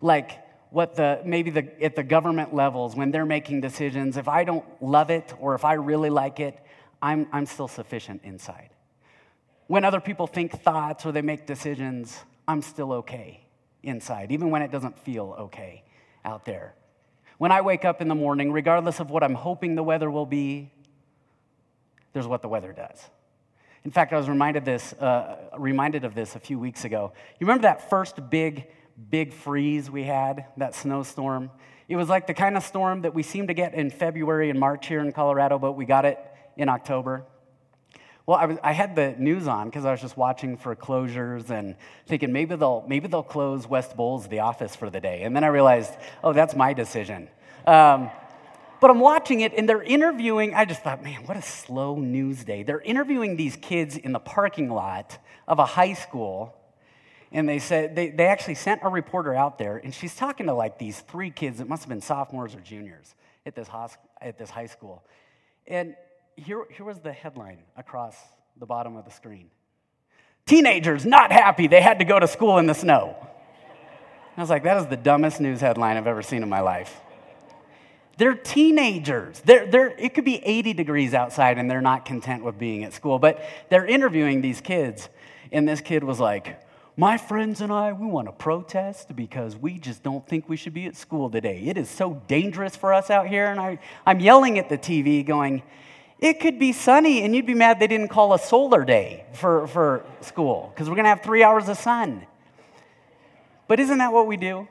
Like 0.00 0.38
what 0.70 0.96
the, 0.96 1.20
maybe 1.24 1.50
the, 1.50 1.82
at 1.82 1.96
the 1.96 2.02
government 2.02 2.54
levels, 2.54 2.94
when 2.94 3.10
they're 3.10 3.24
making 3.24 3.60
decisions, 3.62 4.16
if 4.16 4.28
I 4.28 4.44
don't 4.44 4.64
love 4.82 5.10
it 5.10 5.32
or 5.40 5.54
if 5.54 5.64
I 5.64 5.74
really 5.74 6.10
like 6.10 6.38
it, 6.40 6.58
I'm, 7.00 7.28
I'm 7.32 7.46
still 7.46 7.68
sufficient 7.68 8.22
inside. 8.24 8.70
When 9.66 9.84
other 9.84 10.00
people 10.00 10.26
think 10.26 10.60
thoughts 10.62 11.06
or 11.06 11.12
they 11.12 11.22
make 11.22 11.46
decisions, 11.46 12.18
I'm 12.46 12.62
still 12.62 12.92
okay 12.92 13.46
inside, 13.82 14.32
even 14.32 14.50
when 14.50 14.62
it 14.62 14.70
doesn't 14.70 14.98
feel 14.98 15.34
okay 15.38 15.84
out 16.24 16.44
there. 16.44 16.74
When 17.38 17.52
I 17.52 17.60
wake 17.60 17.84
up 17.84 18.00
in 18.00 18.08
the 18.08 18.14
morning, 18.14 18.52
regardless 18.52 19.00
of 19.00 19.10
what 19.10 19.22
I'm 19.22 19.34
hoping 19.34 19.74
the 19.74 19.82
weather 19.82 20.10
will 20.10 20.26
be, 20.26 20.70
there's 22.12 22.26
what 22.26 22.42
the 22.42 22.48
weather 22.48 22.72
does. 22.72 23.10
In 23.84 23.90
fact, 23.90 24.12
I 24.12 24.16
was 24.16 24.28
reminded, 24.28 24.64
this, 24.64 24.94
uh, 24.94 25.36
reminded 25.58 26.04
of 26.04 26.14
this 26.14 26.36
a 26.36 26.38
few 26.38 26.58
weeks 26.58 26.84
ago. 26.84 27.12
You 27.38 27.46
remember 27.46 27.62
that 27.62 27.90
first 27.90 28.30
big, 28.30 28.68
big 29.10 29.34
freeze 29.34 29.90
we 29.90 30.04
had, 30.04 30.46
that 30.56 30.74
snowstorm? 30.74 31.50
It 31.88 31.96
was 31.96 32.08
like 32.08 32.26
the 32.26 32.34
kind 32.34 32.56
of 32.56 32.62
storm 32.62 33.02
that 33.02 33.12
we 33.12 33.22
seem 33.22 33.48
to 33.48 33.54
get 33.54 33.74
in 33.74 33.90
February 33.90 34.48
and 34.48 34.58
March 34.58 34.86
here 34.86 35.00
in 35.00 35.12
Colorado, 35.12 35.58
but 35.58 35.72
we 35.72 35.84
got 35.84 36.06
it 36.06 36.18
in 36.56 36.68
October. 36.68 37.26
Well, 38.26 38.38
I, 38.38 38.46
was, 38.46 38.58
I 38.62 38.72
had 38.72 38.96
the 38.96 39.14
news 39.18 39.46
on 39.46 39.68
because 39.68 39.84
I 39.84 39.90
was 39.90 40.00
just 40.00 40.16
watching 40.16 40.56
for 40.56 40.74
closures 40.74 41.50
and 41.50 41.76
thinking 42.06 42.32
maybe 42.32 42.56
they'll, 42.56 42.82
maybe 42.88 43.06
they'll 43.06 43.22
close 43.22 43.66
West 43.66 43.96
Bowles, 43.96 44.28
the 44.28 44.40
office, 44.40 44.74
for 44.74 44.88
the 44.88 45.00
day. 45.00 45.22
And 45.22 45.36
then 45.36 45.44
I 45.44 45.48
realized, 45.48 45.92
oh, 46.22 46.32
that's 46.32 46.56
my 46.56 46.72
decision. 46.72 47.28
Um, 47.66 48.10
but 48.80 48.90
I'm 48.90 49.00
watching 49.00 49.40
it 49.40 49.52
and 49.54 49.68
they're 49.68 49.82
interviewing. 49.82 50.54
I 50.54 50.64
just 50.64 50.82
thought, 50.82 51.02
man, 51.02 51.26
what 51.26 51.36
a 51.36 51.42
slow 51.42 51.96
news 51.96 52.44
day. 52.44 52.62
They're 52.62 52.80
interviewing 52.80 53.36
these 53.36 53.56
kids 53.56 53.98
in 53.98 54.12
the 54.12 54.18
parking 54.18 54.70
lot 54.70 55.18
of 55.46 55.58
a 55.58 55.66
high 55.66 55.92
school. 55.92 56.54
And 57.30 57.46
they 57.46 57.58
said, 57.58 57.94
they, 57.94 58.08
they 58.08 58.26
actually 58.26 58.54
sent 58.54 58.80
a 58.84 58.88
reporter 58.88 59.34
out 59.34 59.58
there 59.58 59.76
and 59.76 59.94
she's 59.94 60.14
talking 60.16 60.46
to 60.46 60.54
like 60.54 60.78
these 60.78 61.00
three 61.00 61.30
kids 61.30 61.58
that 61.58 61.68
must 61.68 61.82
have 61.82 61.88
been 61.90 62.00
sophomores 62.00 62.54
or 62.54 62.60
juniors 62.60 63.14
at 63.44 63.54
this, 63.54 63.68
at 64.20 64.38
this 64.38 64.48
high 64.48 64.66
school. 64.66 65.04
And 65.66 65.96
here, 66.36 66.64
here 66.70 66.84
was 66.84 67.00
the 67.00 67.12
headline 67.12 67.58
across 67.76 68.16
the 68.58 68.66
bottom 68.66 68.96
of 68.96 69.04
the 69.04 69.10
screen 69.10 69.50
Teenagers 70.46 71.06
not 71.06 71.32
happy 71.32 71.68
they 71.68 71.80
had 71.80 72.00
to 72.00 72.04
go 72.04 72.20
to 72.20 72.28
school 72.28 72.58
in 72.58 72.66
the 72.66 72.74
snow. 72.74 73.16
I 74.36 74.40
was 74.40 74.50
like, 74.50 74.64
that 74.64 74.76
is 74.78 74.86
the 74.86 74.96
dumbest 74.96 75.40
news 75.40 75.60
headline 75.60 75.96
I've 75.96 76.06
ever 76.06 76.22
seen 76.22 76.42
in 76.42 76.48
my 76.48 76.60
life. 76.60 77.00
They're 78.18 78.34
teenagers. 78.34 79.40
They're, 79.40 79.66
they're, 79.66 79.88
it 79.98 80.14
could 80.14 80.24
be 80.24 80.36
80 80.44 80.74
degrees 80.74 81.14
outside 81.14 81.56
and 81.56 81.70
they're 81.70 81.80
not 81.80 82.04
content 82.04 82.44
with 82.44 82.58
being 82.58 82.84
at 82.84 82.92
school, 82.92 83.18
but 83.18 83.42
they're 83.70 83.86
interviewing 83.86 84.40
these 84.40 84.60
kids. 84.60 85.08
And 85.50 85.66
this 85.66 85.80
kid 85.80 86.04
was 86.04 86.20
like, 86.20 86.60
My 86.96 87.16
friends 87.16 87.60
and 87.60 87.72
I, 87.72 87.92
we 87.92 88.06
want 88.06 88.28
to 88.28 88.32
protest 88.32 89.16
because 89.16 89.56
we 89.56 89.78
just 89.78 90.02
don't 90.02 90.26
think 90.26 90.48
we 90.48 90.56
should 90.56 90.74
be 90.74 90.86
at 90.86 90.94
school 90.94 91.30
today. 91.30 91.62
It 91.64 91.78
is 91.78 91.88
so 91.88 92.22
dangerous 92.28 92.76
for 92.76 92.92
us 92.92 93.10
out 93.10 93.28
here. 93.28 93.46
And 93.46 93.58
I, 93.58 93.78
I'm 94.04 94.20
yelling 94.20 94.58
at 94.58 94.68
the 94.68 94.78
TV, 94.78 95.24
going, 95.24 95.62
it 96.24 96.40
could 96.40 96.58
be 96.58 96.72
sunny, 96.72 97.22
and 97.22 97.36
you'd 97.36 97.44
be 97.44 97.52
mad 97.52 97.78
they 97.78 97.86
didn't 97.86 98.08
call 98.08 98.32
a 98.32 98.38
solar 98.38 98.82
day 98.82 99.26
for, 99.34 99.66
for 99.66 100.06
school 100.22 100.72
because 100.72 100.88
we're 100.88 100.94
going 100.94 101.04
to 101.04 101.10
have 101.10 101.22
three 101.22 101.42
hours 101.42 101.68
of 101.68 101.76
sun. 101.76 102.26
But 103.68 103.78
isn't 103.78 103.98
that 103.98 104.10
what 104.10 104.26
we 104.26 104.38
do? 104.38 104.66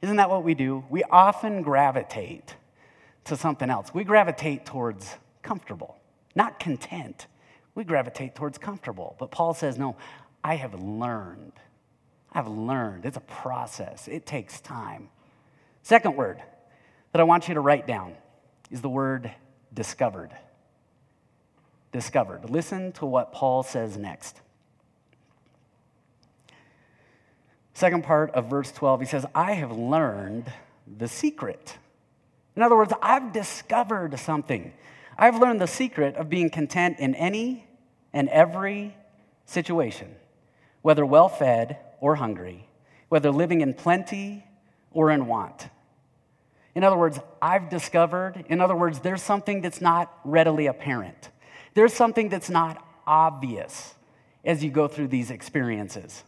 Isn't 0.00 0.14
that 0.14 0.30
what 0.30 0.44
we 0.44 0.54
do? 0.54 0.84
We 0.88 1.02
often 1.10 1.62
gravitate 1.62 2.54
to 3.24 3.36
something 3.36 3.68
else. 3.68 3.92
We 3.92 4.04
gravitate 4.04 4.64
towards 4.64 5.16
comfortable, 5.42 5.96
not 6.36 6.60
content. 6.60 7.26
We 7.74 7.82
gravitate 7.82 8.36
towards 8.36 8.56
comfortable. 8.56 9.16
But 9.18 9.32
Paul 9.32 9.54
says, 9.54 9.76
no, 9.76 9.96
I 10.44 10.54
have 10.54 10.80
learned. 10.80 11.54
I've 12.30 12.46
learned. 12.46 13.06
It's 13.06 13.16
a 13.16 13.20
process, 13.20 14.06
it 14.06 14.24
takes 14.24 14.60
time. 14.60 15.08
Second 15.82 16.14
word 16.14 16.40
that 17.10 17.20
I 17.20 17.24
want 17.24 17.48
you 17.48 17.54
to 17.54 17.60
write 17.60 17.88
down 17.88 18.14
is 18.70 18.82
the 18.82 18.88
word 18.88 19.32
discovered. 19.72 20.30
Discovered. 21.94 22.50
Listen 22.50 22.90
to 22.94 23.06
what 23.06 23.30
Paul 23.30 23.62
says 23.62 23.96
next. 23.96 24.40
Second 27.72 28.02
part 28.02 28.32
of 28.32 28.50
verse 28.50 28.72
12, 28.72 29.02
he 29.02 29.06
says, 29.06 29.24
I 29.32 29.52
have 29.52 29.70
learned 29.70 30.50
the 30.98 31.06
secret. 31.06 31.78
In 32.56 32.62
other 32.62 32.74
words, 32.74 32.92
I've 33.00 33.32
discovered 33.32 34.18
something. 34.18 34.72
I've 35.16 35.38
learned 35.38 35.60
the 35.60 35.68
secret 35.68 36.16
of 36.16 36.28
being 36.28 36.50
content 36.50 36.98
in 36.98 37.14
any 37.14 37.64
and 38.12 38.28
every 38.28 38.96
situation, 39.44 40.16
whether 40.82 41.06
well 41.06 41.28
fed 41.28 41.78
or 42.00 42.16
hungry, 42.16 42.66
whether 43.08 43.30
living 43.30 43.60
in 43.60 43.72
plenty 43.72 44.44
or 44.90 45.12
in 45.12 45.26
want. 45.26 45.68
In 46.74 46.82
other 46.82 46.96
words, 46.96 47.20
I've 47.40 47.70
discovered, 47.70 48.46
in 48.48 48.60
other 48.60 48.74
words, 48.74 48.98
there's 48.98 49.22
something 49.22 49.60
that's 49.60 49.80
not 49.80 50.12
readily 50.24 50.66
apparent. 50.66 51.30
There's 51.74 51.92
something 51.92 52.28
that's 52.28 52.50
not 52.50 52.84
obvious 53.06 53.94
as 54.44 54.62
you 54.62 54.70
go 54.70 54.88
through 54.88 55.08
these 55.08 55.30
experiences. 55.30 56.22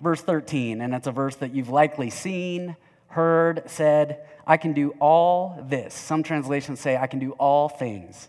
Verse 0.00 0.20
13, 0.20 0.80
and 0.82 0.94
it's 0.94 1.06
a 1.06 1.12
verse 1.12 1.36
that 1.36 1.54
you've 1.54 1.70
likely 1.70 2.10
seen, 2.10 2.76
heard, 3.08 3.62
said, 3.66 4.26
I 4.46 4.58
can 4.58 4.74
do 4.74 4.90
all 5.00 5.64
this. 5.68 5.94
Some 5.94 6.22
translations 6.22 6.80
say, 6.80 6.96
I 6.96 7.06
can 7.06 7.18
do 7.18 7.32
all 7.32 7.68
things. 7.68 8.28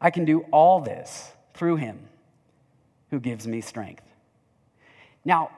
I 0.00 0.10
can 0.10 0.26
do 0.26 0.40
all 0.52 0.80
this 0.80 1.32
through 1.54 1.76
him 1.76 1.98
who 3.10 3.18
gives 3.18 3.46
me 3.46 3.62
strength. 3.62 4.04
Now, 5.24 5.50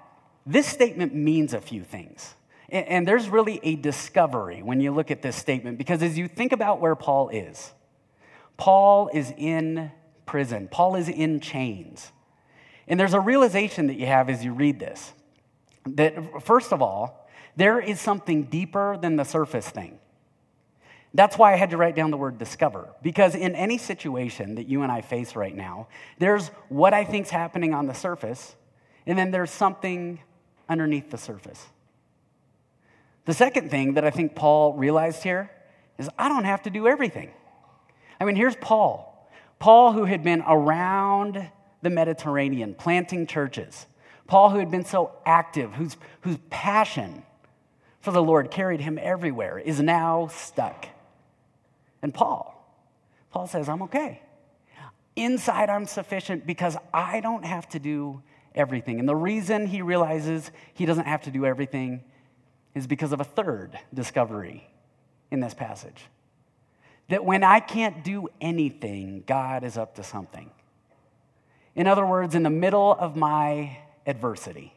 this 0.46 0.66
statement 0.66 1.14
means 1.14 1.52
a 1.54 1.60
few 1.60 1.82
things. 1.82 2.34
And 2.68 3.06
there's 3.06 3.28
really 3.28 3.60
a 3.62 3.76
discovery 3.76 4.62
when 4.62 4.80
you 4.80 4.92
look 4.92 5.10
at 5.10 5.22
this 5.22 5.36
statement, 5.36 5.78
because 5.78 6.02
as 6.02 6.16
you 6.18 6.28
think 6.28 6.52
about 6.52 6.80
where 6.80 6.94
Paul 6.94 7.28
is, 7.30 7.72
Paul 8.56 9.10
is 9.12 9.32
in 9.36 9.92
prison, 10.24 10.68
Paul 10.70 10.96
is 10.96 11.08
in 11.08 11.40
chains. 11.40 12.12
And 12.88 13.00
there's 13.00 13.14
a 13.14 13.20
realization 13.20 13.88
that 13.88 13.94
you 13.94 14.06
have 14.06 14.30
as 14.30 14.44
you 14.44 14.52
read 14.52 14.78
this 14.78 15.12
that, 15.86 16.42
first 16.42 16.72
of 16.72 16.82
all, 16.82 17.28
there 17.56 17.80
is 17.80 18.00
something 18.00 18.44
deeper 18.44 18.98
than 19.00 19.16
the 19.16 19.24
surface 19.24 19.68
thing. 19.68 19.98
That's 21.14 21.38
why 21.38 21.52
I 21.52 21.56
had 21.56 21.70
to 21.70 21.76
write 21.76 21.94
down 21.94 22.10
the 22.10 22.16
word 22.16 22.38
discover. 22.38 22.88
Because 23.02 23.34
in 23.34 23.54
any 23.54 23.78
situation 23.78 24.56
that 24.56 24.68
you 24.68 24.82
and 24.82 24.92
I 24.92 25.00
face 25.00 25.34
right 25.34 25.54
now, 25.54 25.88
there's 26.18 26.48
what 26.68 26.92
I 26.92 27.04
think's 27.04 27.30
happening 27.30 27.72
on 27.72 27.86
the 27.86 27.94
surface, 27.94 28.54
and 29.06 29.18
then 29.18 29.30
there's 29.30 29.50
something 29.50 30.20
underneath 30.68 31.10
the 31.10 31.18
surface. 31.18 31.66
The 33.24 33.34
second 33.34 33.70
thing 33.70 33.94
that 33.94 34.04
I 34.04 34.10
think 34.10 34.34
Paul 34.34 34.74
realized 34.74 35.22
here 35.22 35.50
is 35.98 36.10
I 36.18 36.28
don't 36.28 36.44
have 36.44 36.62
to 36.64 36.70
do 36.70 36.86
everything. 36.86 37.30
I 38.20 38.24
mean, 38.24 38.36
here's 38.36 38.56
Paul. 38.56 39.28
Paul, 39.58 39.92
who 39.92 40.04
had 40.04 40.22
been 40.22 40.42
around 40.46 41.50
the 41.82 41.90
Mediterranean 41.90 42.74
planting 42.74 43.26
churches. 43.26 43.86
Paul, 44.26 44.50
who 44.50 44.58
had 44.58 44.70
been 44.70 44.84
so 44.84 45.12
active, 45.24 45.72
whose, 45.74 45.96
whose 46.22 46.38
passion 46.50 47.22
for 48.00 48.10
the 48.10 48.22
Lord 48.22 48.50
carried 48.50 48.80
him 48.80 48.98
everywhere, 49.00 49.58
is 49.58 49.80
now 49.80 50.28
stuck. 50.28 50.86
And 52.02 52.12
Paul, 52.12 52.52
Paul 53.30 53.46
says, 53.46 53.68
I'm 53.68 53.82
okay. 53.82 54.20
Inside, 55.14 55.70
I'm 55.70 55.86
sufficient 55.86 56.46
because 56.46 56.76
I 56.92 57.20
don't 57.20 57.44
have 57.44 57.68
to 57.70 57.78
do 57.78 58.22
everything. 58.54 58.98
And 58.98 59.08
the 59.08 59.16
reason 59.16 59.66
he 59.66 59.82
realizes 59.82 60.50
he 60.74 60.86
doesn't 60.86 61.06
have 61.06 61.22
to 61.22 61.30
do 61.30 61.46
everything 61.46 62.02
is 62.74 62.86
because 62.86 63.12
of 63.12 63.20
a 63.20 63.24
third 63.24 63.78
discovery 63.94 64.68
in 65.30 65.40
this 65.40 65.54
passage 65.54 66.04
that 67.08 67.24
when 67.24 67.44
I 67.44 67.60
can't 67.60 68.02
do 68.02 68.28
anything, 68.40 69.22
God 69.26 69.64
is 69.64 69.76
up 69.78 69.94
to 69.96 70.02
something. 70.02 70.50
In 71.74 71.86
other 71.86 72.06
words, 72.06 72.34
in 72.34 72.42
the 72.42 72.50
middle 72.50 72.92
of 72.98 73.16
my 73.16 73.78
adversity, 74.06 74.72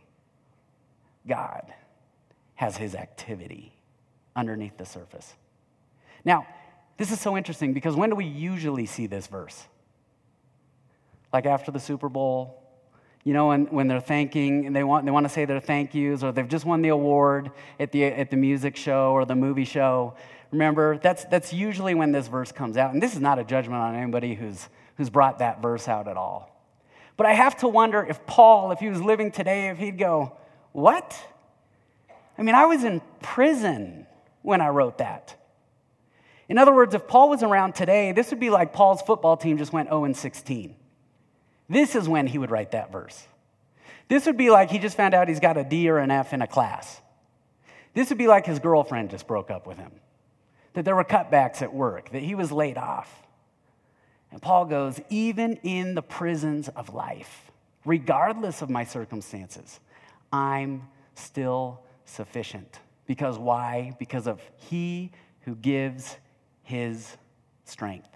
God 1.27 1.73
has 2.55 2.77
his 2.77 2.93
activity 2.93 3.73
underneath 4.35 4.77
the 4.77 4.85
surface. 4.85 5.33
Now, 6.25 6.45
this 6.97 7.11
is 7.11 7.21
so 7.21 7.37
interesting 7.37 7.73
because 7.73 7.95
when 7.95 8.09
do 8.09 8.15
we 8.15 8.25
usually 8.25 8.85
see 8.85 9.07
this 9.07 9.27
verse? 9.27 9.65
Like 11.31 11.45
after 11.45 11.71
the 11.71 11.79
Super 11.79 12.09
Bowl, 12.09 12.61
you 13.23 13.33
know, 13.33 13.47
when, 13.47 13.65
when 13.67 13.87
they're 13.87 14.01
thanking 14.01 14.65
and 14.65 14.75
they 14.75 14.83
want, 14.83 15.05
they 15.05 15.11
want 15.11 15.25
to 15.25 15.29
say 15.29 15.45
their 15.45 15.59
thank 15.59 15.93
yous 15.93 16.23
or 16.23 16.31
they've 16.31 16.47
just 16.47 16.65
won 16.65 16.81
the 16.81 16.89
award 16.89 17.51
at 17.79 17.91
the, 17.91 18.03
at 18.05 18.31
the 18.31 18.37
music 18.37 18.75
show 18.75 19.11
or 19.11 19.25
the 19.25 19.35
movie 19.35 19.65
show. 19.65 20.15
Remember, 20.51 20.97
that's, 20.97 21.25
that's 21.25 21.53
usually 21.53 21.93
when 21.93 22.11
this 22.11 22.27
verse 22.27 22.51
comes 22.51 22.77
out. 22.77 22.93
And 22.93 23.01
this 23.01 23.13
is 23.13 23.21
not 23.21 23.39
a 23.39 23.43
judgment 23.43 23.81
on 23.81 23.95
anybody 23.95 24.33
who's, 24.33 24.67
who's 24.97 25.09
brought 25.09 25.39
that 25.39 25.61
verse 25.61 25.87
out 25.87 26.07
at 26.07 26.17
all. 26.17 26.55
But 27.17 27.25
I 27.25 27.33
have 27.33 27.57
to 27.57 27.67
wonder 27.67 28.03
if 28.03 28.25
Paul, 28.25 28.71
if 28.71 28.79
he 28.79 28.89
was 28.89 29.01
living 29.01 29.31
today, 29.31 29.69
if 29.69 29.77
he'd 29.77 29.97
go, 29.97 30.37
What? 30.71 31.19
I 32.37 32.41
mean, 32.41 32.55
I 32.55 32.65
was 32.65 32.83
in 32.83 33.01
prison 33.21 34.07
when 34.41 34.61
I 34.61 34.69
wrote 34.69 34.99
that. 34.99 35.35
In 36.47 36.57
other 36.57 36.73
words, 36.73 36.95
if 36.95 37.07
Paul 37.07 37.29
was 37.29 37.43
around 37.43 37.75
today, 37.75 38.11
this 38.11 38.31
would 38.31 38.39
be 38.39 38.49
like 38.49 38.73
Paul's 38.73 39.01
football 39.01 39.37
team 39.37 39.57
just 39.57 39.71
went 39.71 39.89
0 39.89 40.05
and 40.05 40.17
16. 40.17 40.75
This 41.69 41.95
is 41.95 42.09
when 42.09 42.25
he 42.25 42.39
would 42.39 42.49
write 42.49 42.71
that 42.71 42.91
verse. 42.91 43.27
This 44.07 44.25
would 44.25 44.37
be 44.37 44.49
like 44.49 44.71
he 44.71 44.79
just 44.79 44.97
found 44.97 45.13
out 45.13 45.27
he's 45.27 45.39
got 45.39 45.57
a 45.57 45.63
D 45.63 45.87
or 45.89 45.99
an 45.99 46.09
F 46.09 46.33
in 46.33 46.41
a 46.41 46.47
class. 46.47 46.99
This 47.93 48.09
would 48.09 48.17
be 48.17 48.27
like 48.27 48.45
his 48.45 48.59
girlfriend 48.59 49.11
just 49.11 49.27
broke 49.27 49.51
up 49.51 49.67
with 49.67 49.77
him, 49.77 49.91
that 50.79 50.85
there 50.85 50.95
were 50.95 51.03
cutbacks 51.03 51.61
at 51.61 51.73
work, 51.73 52.09
that 52.11 52.21
he 52.21 52.35
was 52.35 52.53
laid 52.53 52.77
off. 52.77 53.27
And 54.31 54.41
Paul 54.41 54.63
goes, 54.63 54.97
even 55.09 55.57
in 55.57 55.93
the 55.93 56.01
prisons 56.01 56.69
of 56.69 56.93
life, 56.93 57.51
regardless 57.83 58.61
of 58.61 58.69
my 58.69 58.85
circumstances, 58.85 59.81
I'm 60.31 60.83
still 61.15 61.81
sufficient. 62.05 62.79
Because 63.07 63.37
why? 63.37 63.91
Because 63.99 64.25
of 64.25 64.41
He 64.55 65.11
who 65.41 65.55
gives 65.55 66.15
His 66.63 67.17
strength. 67.65 68.07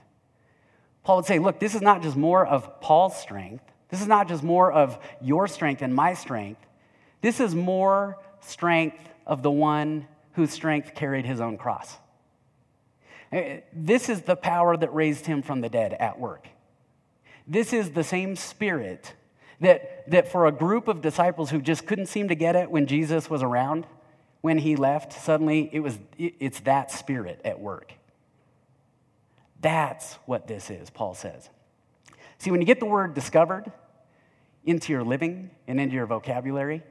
Paul 1.03 1.17
would 1.17 1.25
say, 1.25 1.39
look, 1.39 1.59
this 1.59 1.75
is 1.75 1.81
not 1.81 2.01
just 2.01 2.15
more 2.15 2.45
of 2.45 2.79
Paul's 2.79 3.19
strength. 3.19 3.65
This 3.89 3.99
is 3.99 4.07
not 4.07 4.29
just 4.29 4.41
more 4.41 4.71
of 4.71 4.97
your 5.19 5.49
strength 5.49 5.81
and 5.81 5.93
my 5.93 6.13
strength. 6.13 6.65
This 7.19 7.41
is 7.41 7.53
more 7.53 8.19
strength 8.39 9.09
of 9.27 9.43
the 9.43 9.51
one 9.51 10.07
whose 10.31 10.51
strength 10.51 10.95
carried 10.95 11.25
his 11.25 11.41
own 11.41 11.57
cross. 11.57 11.97
Eh, 13.33 13.61
this 13.73 14.09
is 14.09 14.21
the 14.21 14.35
power 14.35 14.77
that 14.77 14.93
raised 14.93 15.25
him 15.25 15.41
from 15.41 15.61
the 15.61 15.69
dead 15.69 15.93
at 15.93 16.19
work. 16.19 16.47
This 17.47 17.73
is 17.73 17.91
the 17.91 18.03
same 18.03 18.35
spirit 18.35 19.13
that, 19.59 20.09
that 20.11 20.31
for 20.31 20.45
a 20.45 20.51
group 20.51 20.87
of 20.87 21.01
disciples 21.01 21.49
who 21.49 21.59
just 21.59 21.87
couldn't 21.87 22.05
seem 22.05 22.27
to 22.27 22.35
get 22.35 22.55
it 22.55 22.69
when 22.69 22.85
Jesus 22.85 23.29
was 23.29 23.41
around, 23.41 23.87
when 24.41 24.59
he 24.59 24.75
left, 24.75 25.13
suddenly 25.13 25.69
it 25.73 25.79
was, 25.79 25.97
it's 26.17 26.59
that 26.61 26.91
spirit 26.91 27.41
at 27.43 27.59
work. 27.59 27.93
That's 29.61 30.13
what 30.25 30.47
this 30.47 30.69
is, 30.69 30.89
Paul 30.91 31.15
says. 31.15 31.49
See, 32.37 32.51
when 32.51 32.61
you 32.61 32.67
get 32.67 32.79
the 32.79 32.85
word 32.85 33.15
discovered 33.15 33.71
into 34.65 34.93
your 34.93 35.03
living 35.03 35.49
and 35.67 35.79
into 35.79 35.95
your 35.95 36.05
vocabulary, 36.05 36.83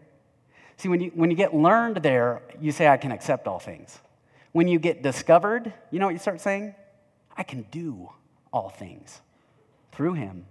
see, 0.77 0.89
when 0.89 1.01
you, 1.01 1.13
when 1.15 1.31
you 1.31 1.37
get 1.37 1.55
learned 1.55 1.99
there, 1.99 2.43
you 2.61 2.73
say, 2.73 2.89
I 2.89 2.97
can 2.97 3.13
accept 3.13 3.47
all 3.47 3.59
things. 3.59 4.01
When 4.53 4.69
you 4.69 4.79
get 4.79 5.03
discovered, 5.03 5.73
you 5.91 5.99
know 5.99 6.07
what 6.07 6.13
you 6.13 6.19
start 6.19 6.41
saying? 6.41 6.75
I 7.37 7.43
can 7.43 7.67
do 7.71 8.11
all 8.53 8.69
things 8.69 9.21
through 9.93 10.13
him 10.15 10.45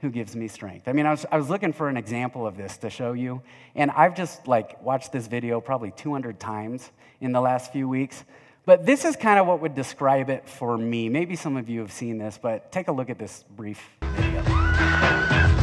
who 0.00 0.10
gives 0.10 0.34
me 0.34 0.48
strength. 0.48 0.88
I 0.88 0.92
mean, 0.92 1.06
I 1.06 1.12
was, 1.12 1.24
I 1.30 1.38
was 1.38 1.48
looking 1.48 1.72
for 1.72 1.88
an 1.88 1.96
example 1.96 2.44
of 2.46 2.56
this 2.56 2.76
to 2.78 2.90
show 2.90 3.12
you, 3.12 3.42
and 3.76 3.92
I've 3.92 4.16
just 4.16 4.48
like 4.48 4.82
watched 4.82 5.12
this 5.12 5.28
video 5.28 5.60
probably 5.60 5.92
200 5.92 6.40
times 6.40 6.90
in 7.20 7.30
the 7.30 7.40
last 7.40 7.72
few 7.72 7.88
weeks. 7.88 8.24
But 8.66 8.84
this 8.84 9.04
is 9.04 9.14
kind 9.14 9.38
of 9.38 9.46
what 9.46 9.60
would 9.60 9.76
describe 9.76 10.28
it 10.28 10.48
for 10.48 10.76
me. 10.76 11.08
Maybe 11.08 11.36
some 11.36 11.56
of 11.56 11.68
you 11.68 11.78
have 11.80 11.92
seen 11.92 12.18
this, 12.18 12.40
but 12.42 12.72
take 12.72 12.88
a 12.88 12.92
look 12.92 13.08
at 13.08 13.20
this 13.20 13.44
brief 13.54 13.80
video. 14.02 14.42
Pack 14.42 15.62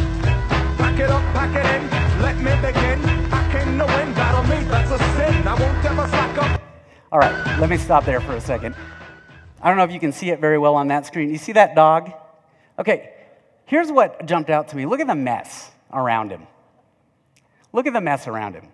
it 0.99 1.09
up, 1.09 1.21
pack 1.33 1.53
it 1.57 1.65
in, 1.75 1.89
let 2.21 2.37
me 2.37 2.55
begin. 2.65 3.03
I 3.33 3.51
came 3.51 3.77
to 3.77 3.85
win, 3.85 4.13
battle 4.13 4.43
me, 4.43 4.63
that's 4.69 4.91
a 4.91 4.97
sin. 4.97 5.45
I 5.45 5.53
won't 5.59 5.85
ever 5.85 6.07
slack 6.07 6.37
up. 6.37 6.62
All 7.13 7.19
right, 7.19 7.59
let 7.59 7.69
me 7.69 7.77
stop 7.77 8.05
there 8.05 8.19
for 8.19 8.35
a 8.35 8.41
second. 8.41 8.73
I 9.61 9.67
don't 9.67 9.77
know 9.77 9.83
if 9.83 9.91
you 9.91 9.99
can 9.99 10.11
see 10.11 10.31
it 10.31 10.39
very 10.39 10.57
well 10.57 10.73
on 10.73 10.87
that 10.87 11.05
screen. 11.05 11.29
You 11.29 11.37
see 11.37 11.51
that 11.51 11.75
dog? 11.75 12.11
Okay, 12.79 13.13
here's 13.65 13.91
what 13.91 14.25
jumped 14.25 14.49
out 14.49 14.69
to 14.69 14.75
me. 14.75 14.87
Look 14.87 14.99
at 14.99 15.05
the 15.05 15.13
mess 15.13 15.69
around 15.93 16.31
him. 16.31 16.47
Look 17.71 17.85
at 17.85 17.93
the 17.93 18.01
mess 18.01 18.27
around 18.27 18.55
him. 18.55 18.69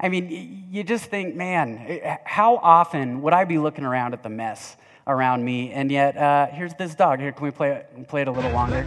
I 0.00 0.08
mean, 0.08 0.66
you 0.70 0.82
just 0.82 1.04
think, 1.10 1.36
man, 1.36 2.00
how 2.24 2.56
often 2.56 3.20
would 3.20 3.34
I 3.34 3.44
be 3.44 3.58
looking 3.58 3.84
around 3.84 4.14
at 4.14 4.22
the 4.22 4.30
mess 4.30 4.78
around 5.06 5.44
me? 5.44 5.70
And 5.70 5.92
yet, 5.92 6.16
uh, 6.16 6.46
here's 6.46 6.72
this 6.72 6.94
dog. 6.94 7.20
Here, 7.20 7.32
can 7.32 7.44
we 7.44 7.50
play 7.50 7.72
it, 7.72 8.08
play 8.08 8.22
it 8.22 8.28
a 8.28 8.32
little 8.32 8.52
longer? 8.52 8.82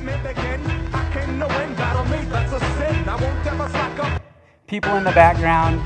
People 4.66 4.96
in 4.96 5.04
the 5.04 5.12
background 5.12 5.84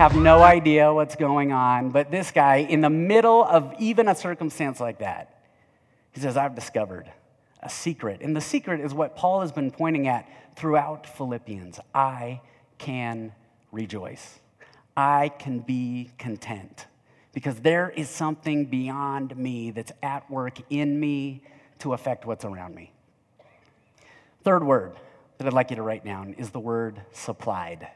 have 0.00 0.16
no 0.16 0.42
idea 0.42 0.90
what's 0.94 1.14
going 1.14 1.52
on, 1.52 1.90
but 1.90 2.10
this 2.10 2.30
guy, 2.30 2.56
in 2.56 2.80
the 2.80 2.88
middle 2.88 3.44
of 3.44 3.74
even 3.78 4.08
a 4.08 4.14
circumstance 4.14 4.80
like 4.80 5.00
that, 5.00 5.42
he 6.12 6.20
says, 6.20 6.38
I've 6.38 6.54
discovered 6.54 7.12
a 7.62 7.68
secret. 7.68 8.22
And 8.22 8.34
the 8.34 8.40
secret 8.40 8.80
is 8.80 8.94
what 8.94 9.14
Paul 9.14 9.42
has 9.42 9.52
been 9.52 9.70
pointing 9.70 10.08
at 10.08 10.26
throughout 10.56 11.06
Philippians 11.06 11.80
I 11.94 12.40
can 12.78 13.34
rejoice. 13.72 14.38
I 14.96 15.32
can 15.38 15.58
be 15.58 16.12
content 16.16 16.86
because 17.34 17.56
there 17.56 17.90
is 17.90 18.08
something 18.08 18.64
beyond 18.64 19.36
me 19.36 19.70
that's 19.70 19.92
at 20.02 20.30
work 20.30 20.60
in 20.70 20.98
me 20.98 21.42
to 21.80 21.92
affect 21.92 22.24
what's 22.24 22.46
around 22.46 22.74
me. 22.74 22.90
Third 24.44 24.64
word 24.64 24.94
that 25.36 25.46
I'd 25.46 25.52
like 25.52 25.68
you 25.68 25.76
to 25.76 25.82
write 25.82 26.06
down 26.06 26.36
is 26.38 26.48
the 26.48 26.58
word 26.58 27.02
supplied. 27.12 27.86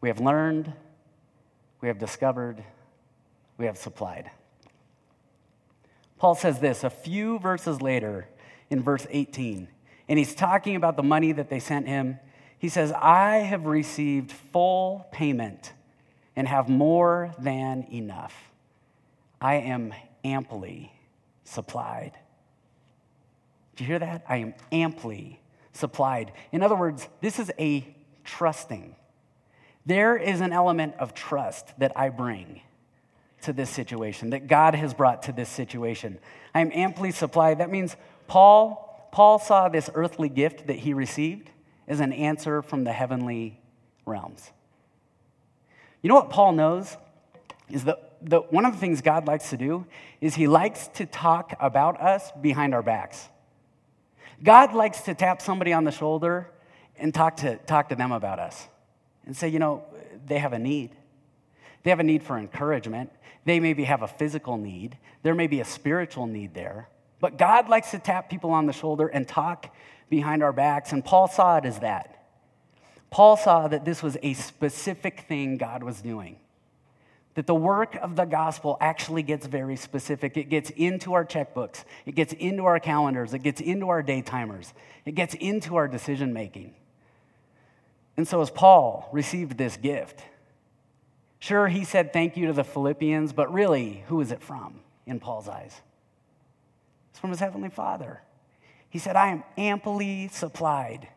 We 0.00 0.08
have 0.08 0.20
learned, 0.20 0.72
we 1.80 1.88
have 1.88 1.98
discovered, 1.98 2.62
we 3.58 3.66
have 3.66 3.76
supplied. 3.76 4.30
Paul 6.18 6.34
says 6.34 6.60
this 6.60 6.84
a 6.84 6.90
few 6.90 7.38
verses 7.38 7.80
later 7.80 8.28
in 8.68 8.82
verse 8.82 9.06
18, 9.10 9.68
and 10.08 10.18
he's 10.18 10.34
talking 10.34 10.76
about 10.76 10.96
the 10.96 11.02
money 11.02 11.32
that 11.32 11.48
they 11.48 11.60
sent 11.60 11.86
him. 11.86 12.18
He 12.58 12.68
says, 12.68 12.92
I 12.92 13.38
have 13.38 13.64
received 13.64 14.32
full 14.32 15.06
payment 15.12 15.72
and 16.36 16.46
have 16.46 16.68
more 16.68 17.34
than 17.38 17.86
enough. 17.90 18.34
I 19.40 19.56
am 19.56 19.94
amply 20.24 20.92
supplied. 21.44 22.12
Do 23.76 23.84
you 23.84 23.88
hear 23.88 23.98
that? 23.98 24.24
I 24.28 24.36
am 24.38 24.54
amply 24.70 25.40
supplied. 25.72 26.32
In 26.52 26.62
other 26.62 26.76
words, 26.76 27.08
this 27.22 27.38
is 27.38 27.50
a 27.58 27.96
trusting. 28.24 28.94
There 29.86 30.16
is 30.16 30.40
an 30.40 30.52
element 30.52 30.94
of 30.98 31.14
trust 31.14 31.78
that 31.78 31.92
I 31.96 32.10
bring 32.10 32.60
to 33.42 33.52
this 33.52 33.70
situation, 33.70 34.30
that 34.30 34.46
God 34.46 34.74
has 34.74 34.92
brought 34.92 35.22
to 35.24 35.32
this 35.32 35.48
situation. 35.48 36.18
I 36.54 36.60
am 36.60 36.70
amply 36.72 37.10
supplied. 37.10 37.58
That 37.58 37.70
means 37.70 37.96
Paul, 38.26 39.08
Paul 39.12 39.38
saw 39.38 39.68
this 39.68 39.88
earthly 39.94 40.28
gift 40.28 40.66
that 40.66 40.76
he 40.76 40.92
received 40.92 41.50
as 41.88 42.00
an 42.00 42.12
answer 42.12 42.60
from 42.60 42.84
the 42.84 42.92
heavenly 42.92 43.58
realms. 44.04 44.50
You 46.02 46.08
know 46.08 46.14
what 46.14 46.30
Paul 46.30 46.52
knows? 46.52 46.96
Is 47.70 47.84
that 47.84 48.18
the, 48.20 48.40
one 48.40 48.66
of 48.66 48.72
the 48.72 48.78
things 48.78 49.00
God 49.00 49.26
likes 49.26 49.50
to 49.50 49.56
do 49.56 49.86
is 50.20 50.34
he 50.34 50.46
likes 50.46 50.88
to 50.88 51.06
talk 51.06 51.54
about 51.58 52.00
us 52.00 52.30
behind 52.40 52.74
our 52.74 52.82
backs. 52.82 53.28
God 54.42 54.74
likes 54.74 55.02
to 55.02 55.14
tap 55.14 55.40
somebody 55.40 55.72
on 55.72 55.84
the 55.84 55.90
shoulder 55.90 56.50
and 56.98 57.14
talk 57.14 57.38
to, 57.38 57.56
talk 57.56 57.88
to 57.88 57.94
them 57.94 58.12
about 58.12 58.38
us 58.38 58.68
and 59.26 59.36
say, 59.36 59.48
you 59.48 59.58
know, 59.58 59.84
they 60.26 60.38
have 60.38 60.52
a 60.52 60.58
need. 60.58 60.90
They 61.82 61.90
have 61.90 62.00
a 62.00 62.04
need 62.04 62.22
for 62.22 62.38
encouragement. 62.38 63.10
They 63.44 63.60
maybe 63.60 63.84
have 63.84 64.02
a 64.02 64.08
physical 64.08 64.56
need. 64.56 64.98
There 65.22 65.34
may 65.34 65.46
be 65.46 65.60
a 65.60 65.64
spiritual 65.64 66.26
need 66.26 66.54
there. 66.54 66.88
But 67.20 67.38
God 67.38 67.68
likes 67.68 67.90
to 67.90 67.98
tap 67.98 68.30
people 68.30 68.50
on 68.50 68.66
the 68.66 68.72
shoulder 68.72 69.06
and 69.06 69.26
talk 69.26 69.74
behind 70.08 70.42
our 70.42 70.52
backs. 70.52 70.92
And 70.92 71.04
Paul 71.04 71.28
saw 71.28 71.58
it 71.58 71.64
as 71.64 71.78
that. 71.80 72.16
Paul 73.10 73.36
saw 73.36 73.68
that 73.68 73.84
this 73.84 74.02
was 74.02 74.16
a 74.22 74.34
specific 74.34 75.26
thing 75.28 75.56
God 75.56 75.82
was 75.82 76.00
doing. 76.00 76.36
That 77.34 77.46
the 77.46 77.54
work 77.54 77.96
of 77.96 78.16
the 78.16 78.24
gospel 78.24 78.76
actually 78.80 79.22
gets 79.22 79.46
very 79.46 79.76
specific. 79.76 80.36
It 80.36 80.48
gets 80.48 80.70
into 80.70 81.14
our 81.14 81.24
checkbooks, 81.24 81.84
it 82.06 82.14
gets 82.14 82.32
into 82.32 82.64
our 82.64 82.80
calendars, 82.80 83.34
it 83.34 83.42
gets 83.42 83.60
into 83.60 83.88
our 83.88 84.02
day 84.02 84.20
timers, 84.22 84.72
it 85.04 85.14
gets 85.14 85.34
into 85.34 85.76
our 85.76 85.88
decision 85.88 86.32
making. 86.32 86.74
And 88.20 88.28
so, 88.28 88.42
as 88.42 88.50
Paul 88.50 89.08
received 89.12 89.56
this 89.56 89.78
gift, 89.78 90.22
sure, 91.38 91.68
he 91.68 91.84
said 91.84 92.12
thank 92.12 92.36
you 92.36 92.48
to 92.48 92.52
the 92.52 92.64
Philippians, 92.64 93.32
but 93.32 93.50
really, 93.50 94.04
who 94.08 94.20
is 94.20 94.30
it 94.30 94.42
from 94.42 94.80
in 95.06 95.20
Paul's 95.20 95.48
eyes? 95.48 95.80
It's 97.08 97.18
from 97.18 97.30
his 97.30 97.40
heavenly 97.40 97.70
Father. 97.70 98.20
He 98.90 98.98
said, 98.98 99.16
I 99.16 99.28
am 99.28 99.42
amply 99.56 100.28
supplied 100.28 101.08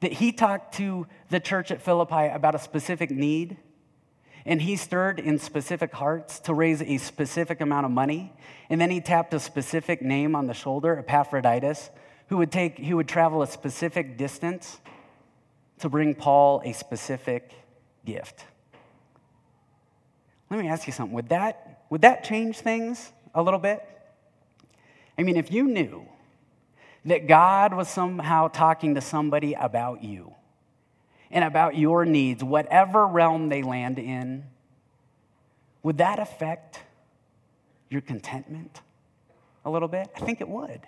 that 0.00 0.12
he 0.12 0.30
talked 0.30 0.74
to 0.74 1.06
the 1.30 1.40
church 1.40 1.70
at 1.70 1.80
Philippi 1.80 2.26
about 2.26 2.54
a 2.54 2.58
specific 2.58 3.10
need, 3.10 3.56
and 4.44 4.60
he 4.60 4.76
stirred 4.76 5.18
in 5.18 5.38
specific 5.38 5.94
hearts 5.94 6.38
to 6.40 6.52
raise 6.52 6.82
a 6.82 6.98
specific 6.98 7.62
amount 7.62 7.86
of 7.86 7.92
money, 7.92 8.34
and 8.68 8.78
then 8.78 8.90
he 8.90 9.00
tapped 9.00 9.32
a 9.32 9.40
specific 9.40 10.02
name 10.02 10.36
on 10.36 10.48
the 10.48 10.52
shoulder, 10.52 10.98
Epaphroditus, 10.98 11.88
who 12.26 12.36
would, 12.36 12.52
take, 12.52 12.76
who 12.80 12.96
would 12.96 13.08
travel 13.08 13.40
a 13.40 13.46
specific 13.46 14.18
distance 14.18 14.80
to 15.78 15.88
bring 15.88 16.14
Paul 16.14 16.62
a 16.64 16.72
specific 16.72 17.52
gift. 18.04 18.44
Let 20.50 20.60
me 20.60 20.68
ask 20.68 20.86
you 20.86 20.92
something. 20.92 21.14
Would 21.14 21.28
that, 21.30 21.82
would 21.90 22.02
that 22.02 22.24
change 22.24 22.58
things 22.58 23.12
a 23.34 23.42
little 23.42 23.58
bit? 23.58 23.82
I 25.18 25.22
mean, 25.22 25.36
if 25.36 25.50
you 25.50 25.64
knew 25.64 26.06
that 27.04 27.26
God 27.26 27.74
was 27.74 27.88
somehow 27.88 28.48
talking 28.48 28.94
to 28.94 29.00
somebody 29.00 29.54
about 29.54 30.02
you 30.02 30.34
and 31.30 31.44
about 31.44 31.76
your 31.76 32.04
needs, 32.04 32.42
whatever 32.44 33.06
realm 33.06 33.48
they 33.48 33.62
land 33.62 33.98
in, 33.98 34.44
would 35.82 35.98
that 35.98 36.18
affect 36.18 36.80
your 37.88 38.00
contentment 38.00 38.80
a 39.64 39.70
little 39.70 39.88
bit? 39.88 40.08
I 40.16 40.20
think 40.20 40.40
it 40.40 40.48
would. 40.48 40.80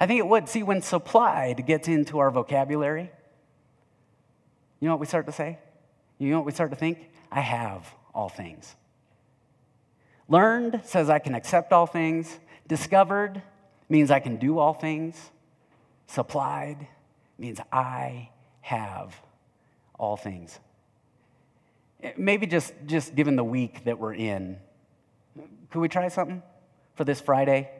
I 0.00 0.06
think 0.06 0.18
it 0.20 0.26
would. 0.26 0.48
See, 0.48 0.62
when 0.62 0.82
supplied 0.82 1.66
gets 1.66 1.88
into 1.88 2.18
our 2.18 2.30
vocabulary, 2.30 3.10
you 4.80 4.86
know 4.86 4.94
what 4.94 5.00
we 5.00 5.06
start 5.06 5.26
to 5.26 5.32
say? 5.32 5.58
You 6.18 6.30
know 6.30 6.38
what 6.38 6.46
we 6.46 6.52
start 6.52 6.70
to 6.70 6.76
think? 6.76 7.10
I 7.30 7.40
have 7.40 7.92
all 8.14 8.28
things. 8.28 8.74
Learned 10.28 10.82
says 10.84 11.08
I 11.08 11.18
can 11.18 11.34
accept 11.34 11.72
all 11.72 11.86
things. 11.86 12.38
Discovered 12.66 13.42
means 13.88 14.10
I 14.10 14.20
can 14.20 14.36
do 14.36 14.58
all 14.58 14.74
things. 14.74 15.30
Supplied 16.06 16.86
means 17.38 17.60
I 17.72 18.30
have 18.60 19.20
all 19.98 20.16
things. 20.16 20.58
Eh, 22.02 22.12
maybe 22.16 22.46
just, 22.46 22.74
just 22.86 23.14
given 23.14 23.36
the 23.36 23.44
week 23.44 23.84
that 23.84 23.98
we're 23.98 24.14
in, 24.14 24.58
could 25.70 25.80
we 25.80 25.88
try 25.88 26.08
something 26.08 26.42
for 26.94 27.04
this 27.04 27.20
Friday? 27.20 27.70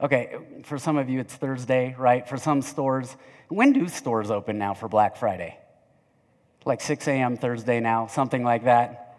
Okay, 0.00 0.36
for 0.64 0.78
some 0.78 0.96
of 0.96 1.08
you 1.08 1.20
it's 1.20 1.34
Thursday, 1.34 1.94
right? 1.98 2.28
For 2.28 2.36
some 2.36 2.62
stores, 2.62 3.16
when 3.48 3.72
do 3.72 3.88
stores 3.88 4.30
open 4.30 4.58
now 4.58 4.74
for 4.74 4.88
Black 4.88 5.16
Friday? 5.16 5.58
Like 6.68 6.82
6 6.82 7.08
a.m. 7.08 7.38
Thursday 7.38 7.80
now, 7.80 8.08
something 8.08 8.44
like 8.44 8.64
that. 8.64 9.16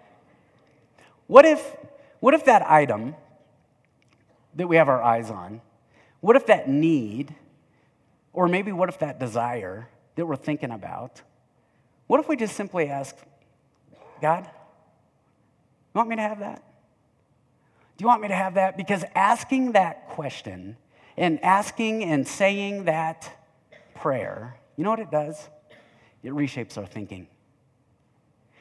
What 1.25 1.45
if, 1.45 1.75
what 2.19 2.35
if 2.35 2.45
that 2.45 2.62
item 2.62 3.15
that 4.53 4.67
we 4.67 4.75
have 4.75 4.88
our 4.88 5.01
eyes 5.01 5.31
on, 5.31 5.62
what 6.21 6.35
if 6.35 6.45
that 6.45 6.69
need, 6.69 7.33
or 8.33 8.47
maybe 8.47 8.71
what 8.71 8.88
if 8.88 8.99
that 8.99 9.19
desire 9.19 9.89
that 10.15 10.27
we're 10.27 10.35
thinking 10.35 10.69
about, 10.69 11.23
what 12.05 12.19
if 12.19 12.29
we 12.29 12.35
just 12.35 12.55
simply 12.55 12.88
ask, 12.88 13.15
God, 14.21 14.43
you 14.43 14.51
want 15.95 16.09
me 16.09 16.17
to 16.17 16.21
have 16.21 16.39
that? 16.41 16.63
Do 17.97 18.03
you 18.03 18.07
want 18.07 18.21
me 18.21 18.27
to 18.27 18.35
have 18.35 18.53
that? 18.53 18.77
Because 18.77 19.03
asking 19.15 19.71
that 19.71 20.09
question 20.09 20.77
and 21.17 21.43
asking 21.43 22.03
and 22.03 22.27
saying 22.27 22.85
that 22.85 23.31
prayer, 23.95 24.55
you 24.75 24.83
know 24.83 24.91
what 24.91 24.99
it 24.99 25.09
does? 25.09 25.49
It 26.21 26.31
reshapes 26.31 26.77
our 26.77 26.85
thinking. 26.85 27.27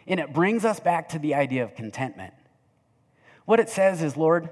And 0.09 0.18
it 0.18 0.33
brings 0.33 0.64
us 0.64 0.81
back 0.81 1.11
to 1.11 1.18
the 1.18 1.35
idea 1.35 1.62
of 1.62 1.75
contentment. 1.75 2.33
What 3.44 3.61
it 3.61 3.68
says 3.68 4.03
is, 4.03 4.16
Lord, 4.16 4.49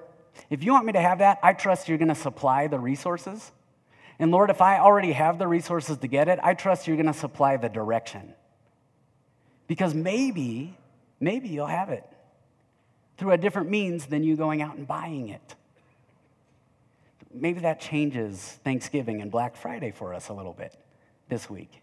if 0.51 0.62
you 0.62 0.73
want 0.73 0.85
me 0.85 0.92
to 0.92 1.01
have 1.01 1.19
that, 1.19 1.38
I 1.42 1.55
trust 1.55 1.88
you're 1.88 1.99
going 1.99 2.09
to 2.09 2.14
supply 2.14 2.66
the 2.66 2.79
resources. 2.79 3.51
And 4.19 4.31
Lord, 4.31 4.51
if 4.51 4.61
I 4.61 4.79
already 4.79 5.12
have 5.12 5.38
the 5.38 5.49
resources 5.49 5.97
to 5.99 6.07
get 6.07 6.29
it, 6.29 6.38
I 6.42 6.55
trust 6.55 6.87
you're 6.87 6.97
going 6.97 7.07
to 7.07 7.14
supply 7.14 7.57
the 7.57 7.71
direction. 7.71 8.35
Because 9.66 9.95
maybe, 9.95 10.77
maybe 11.21 11.49
you'll 11.49 11.66
have 11.66 11.88
it 11.88 12.05
through 13.16 13.33
a 13.33 13.38
different 13.38 13.71
means 13.71 14.07
than 14.07 14.23
you 14.23 14.37
going 14.37 14.61
out 14.61 14.77
and 14.77 14.87
buying 14.87 15.31
it. 15.31 15.55
Maybe 17.33 17.61
that 17.61 17.81
changes 17.81 18.59
Thanksgiving 18.62 19.23
and 19.23 19.31
Black 19.31 19.57
Friday 19.57 19.90
for 19.90 20.14
us 20.14 20.29
a 20.29 20.35
little 20.35 20.53
bit 20.53 20.77
this 21.29 21.49
week. 21.49 21.83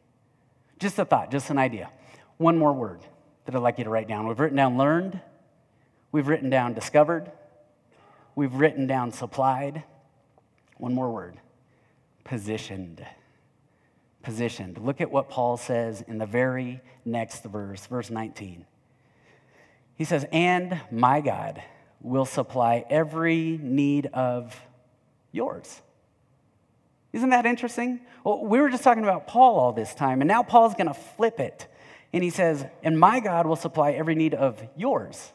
Just 0.79 0.97
a 0.99 1.05
thought, 1.05 1.31
just 1.31 1.49
an 1.49 1.57
idea. 1.57 1.89
One 2.38 2.57
more 2.57 2.73
word 2.73 3.01
that 3.45 3.56
I'd 3.56 3.62
like 3.62 3.77
you 3.77 3.84
to 3.84 3.89
write 3.89 4.08
down. 4.08 4.27
We've 4.27 4.39
written 4.39 4.58
down 4.58 4.77
learned, 4.77 5.19
we've 6.12 6.27
written 6.27 6.49
down 6.49 6.73
discovered, 6.73 7.32
we've 8.36 8.53
written 8.53 8.88
down 8.88 9.12
supplied. 9.12 9.84
One 10.77 10.93
more 10.93 11.12
word 11.12 11.38
positioned. 12.23 13.06
Positioned. 14.21 14.77
Look 14.77 15.01
at 15.01 15.12
what 15.12 15.29
Paul 15.29 15.58
says 15.58 16.01
in 16.01 16.17
the 16.17 16.25
very 16.25 16.82
next 17.06 17.43
verse, 17.43 17.86
verse 17.86 18.10
19. 18.10 18.65
He 19.95 20.06
says, 20.06 20.25
And 20.32 20.79
my 20.91 21.21
God 21.21 21.62
will 22.01 22.25
supply 22.25 22.86
every 22.89 23.60
need 23.62 24.08
of 24.08 24.60
yours. 25.32 25.82
Isn't 27.12 27.29
that 27.29 27.45
interesting? 27.45 27.99
Well, 28.23 28.43
we 28.43 28.60
were 28.60 28.69
just 28.69 28.84
talking 28.84 29.03
about 29.03 29.27
Paul 29.27 29.60
all 29.60 29.71
this 29.71 29.93
time, 29.93 30.21
and 30.21 30.27
now 30.27 30.41
Paul's 30.41 30.73
going 30.73 30.88
to 30.88 30.93
flip 30.93 31.39
it. 31.39 31.67
And 32.13 32.23
he 32.23 32.30
says, 32.30 32.65
And 32.84 32.99
my 32.99 33.19
God 33.19 33.47
will 33.47 33.56
supply 33.56 33.91
every 33.91 34.15
need 34.15 34.36
of 34.36 34.62
yours 34.78 35.34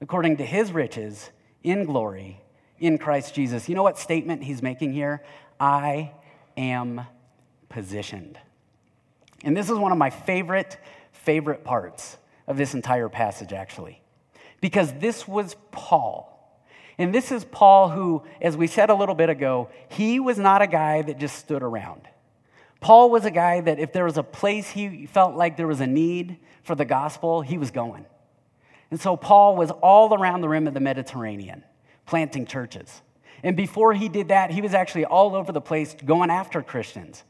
according 0.00 0.38
to 0.38 0.44
his 0.44 0.72
riches 0.72 1.30
in 1.62 1.84
glory 1.84 2.40
in 2.78 2.98
Christ 2.98 3.34
Jesus. 3.34 3.68
You 3.68 3.74
know 3.74 3.82
what 3.82 3.98
statement 3.98 4.42
he's 4.42 4.62
making 4.62 4.92
here? 4.92 5.22
I 5.60 6.12
am 6.56 7.06
positioned. 7.68 8.38
And 9.44 9.56
this 9.56 9.70
is 9.70 9.78
one 9.78 9.92
of 9.92 9.98
my 9.98 10.10
favorite, 10.10 10.78
favorite 11.12 11.64
parts 11.64 12.16
of 12.46 12.56
this 12.56 12.74
entire 12.74 13.08
passage, 13.08 13.52
actually, 13.52 14.02
because 14.60 14.92
this 14.94 15.28
was 15.28 15.56
Paul. 15.70 16.30
And 16.96 17.14
this 17.14 17.32
is 17.32 17.44
Paul, 17.44 17.90
who, 17.90 18.22
as 18.40 18.56
we 18.56 18.66
said 18.66 18.88
a 18.88 18.94
little 18.94 19.14
bit 19.14 19.28
ago, 19.28 19.68
he 19.88 20.20
was 20.20 20.38
not 20.38 20.62
a 20.62 20.66
guy 20.66 21.02
that 21.02 21.18
just 21.18 21.36
stood 21.36 21.62
around. 21.62 22.02
Paul 22.84 23.08
was 23.08 23.24
a 23.24 23.30
guy 23.30 23.62
that 23.62 23.78
if 23.78 23.94
there 23.94 24.04
was 24.04 24.18
a 24.18 24.22
place 24.22 24.68
he 24.68 25.06
felt 25.06 25.34
like 25.34 25.56
there 25.56 25.66
was 25.66 25.80
a 25.80 25.86
need 25.86 26.36
for 26.64 26.74
the 26.74 26.84
gospel, 26.84 27.40
he 27.40 27.56
was 27.56 27.70
going. 27.70 28.04
And 28.90 29.00
so 29.00 29.16
Paul 29.16 29.56
was 29.56 29.70
all 29.70 30.12
around 30.12 30.42
the 30.42 30.50
rim 30.50 30.66
of 30.66 30.74
the 30.74 30.80
Mediterranean, 30.80 31.64
planting 32.04 32.44
churches. 32.44 33.00
And 33.42 33.56
before 33.56 33.94
he 33.94 34.10
did 34.10 34.28
that, 34.28 34.50
he 34.50 34.60
was 34.60 34.74
actually 34.74 35.06
all 35.06 35.34
over 35.34 35.50
the 35.50 35.62
place 35.62 35.96
going 36.04 36.28
after 36.28 36.60
Christians. 36.60 37.24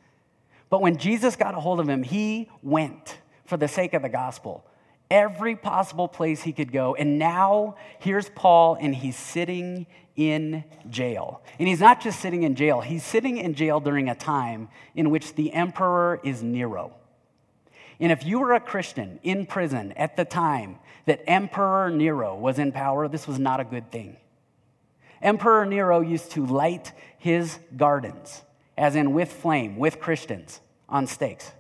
But 0.71 0.83
when 0.83 0.97
Jesus 0.97 1.37
got 1.37 1.55
a 1.55 1.61
hold 1.61 1.79
of 1.79 1.89
him, 1.89 2.03
he 2.03 2.51
went 2.61 3.19
for 3.47 3.57
the 3.57 3.69
sake 3.69 3.95
of 3.95 4.03
the 4.03 4.09
gospel. 4.09 4.67
Every 5.09 5.55
possible 5.55 6.09
place 6.09 6.43
he 6.43 6.53
could 6.53 6.73
go. 6.73 6.97
And 6.97 7.17
now 7.17 7.77
here's 8.01 8.29
Paul, 8.29 8.77
and 8.81 8.93
he's 8.93 9.15
sitting 9.15 9.87
in 10.17 10.65
jail. 10.89 11.43
And 11.59 11.69
he's 11.69 11.81
not 11.81 12.01
just 12.01 12.21
sitting 12.21 12.43
in 12.43 12.55
jail, 12.55 12.81
he's 12.81 13.05
sitting 13.05 13.37
in 13.37 13.55
jail 13.55 13.81
during 13.81 14.09
a 14.09 14.15
time 14.15 14.69
in 14.95 15.11
which 15.11 15.35
the 15.35 15.53
emperor 15.53 16.21
is 16.23 16.43
Nero. 16.43 16.93
And 18.01 18.11
if 18.11 18.25
you 18.25 18.41
were 18.41 18.53
a 18.53 18.61
Christian 18.61 19.21
in 19.23 19.47
prison 19.47 19.93
at 19.93 20.17
the 20.17 20.25
time 20.25 20.79
that 21.07 21.23
Emperor 21.29 21.91
Nero 21.91 22.35
was 22.37 22.59
in 22.59 22.73
power, 22.73 23.09
this 23.09 23.29
was 23.29 23.39
not 23.39 23.61
a 23.61 23.65
good 23.65 23.91
thing. 23.93 24.17
Emperor 25.23 25.65
Nero 25.65 26.01
used 26.01 26.33
to 26.33 26.45
light 26.45 26.93
his 27.19 27.59
gardens, 27.77 28.43
as 28.77 28.97
in 28.97 29.15
with 29.15 29.33
flame, 29.33 29.77
with 29.77 30.01
Christians 30.01 30.61
on 30.89 31.07
stakes. 31.07 31.53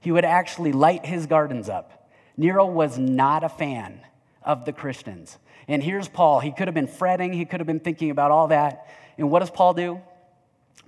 He 0.00 0.12
would 0.12 0.24
actually 0.24 0.72
light 0.72 1.04
his 1.04 1.26
gardens 1.26 1.68
up. 1.68 2.10
Nero 2.36 2.66
was 2.66 2.98
not 2.98 3.42
a 3.42 3.48
fan 3.48 4.00
of 4.42 4.64
the 4.64 4.72
Christians. 4.72 5.38
And 5.70 5.84
here's 5.84 6.08
Paul. 6.08 6.40
He 6.40 6.50
could 6.50 6.66
have 6.66 6.74
been 6.74 6.88
fretting, 6.88 7.32
he 7.32 7.44
could 7.44 7.60
have 7.60 7.66
been 7.66 7.78
thinking 7.78 8.10
about 8.10 8.32
all 8.32 8.48
that. 8.48 8.88
And 9.16 9.30
what 9.30 9.38
does 9.38 9.52
Paul 9.52 9.72
do? 9.72 10.00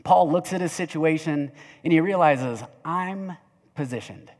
Paul 0.02 0.28
looks 0.28 0.52
at 0.52 0.60
his 0.60 0.72
situation 0.72 1.52
and 1.84 1.92
he 1.92 2.00
realizes, 2.00 2.64
I'm 2.84 3.36
positioned. 3.76 4.32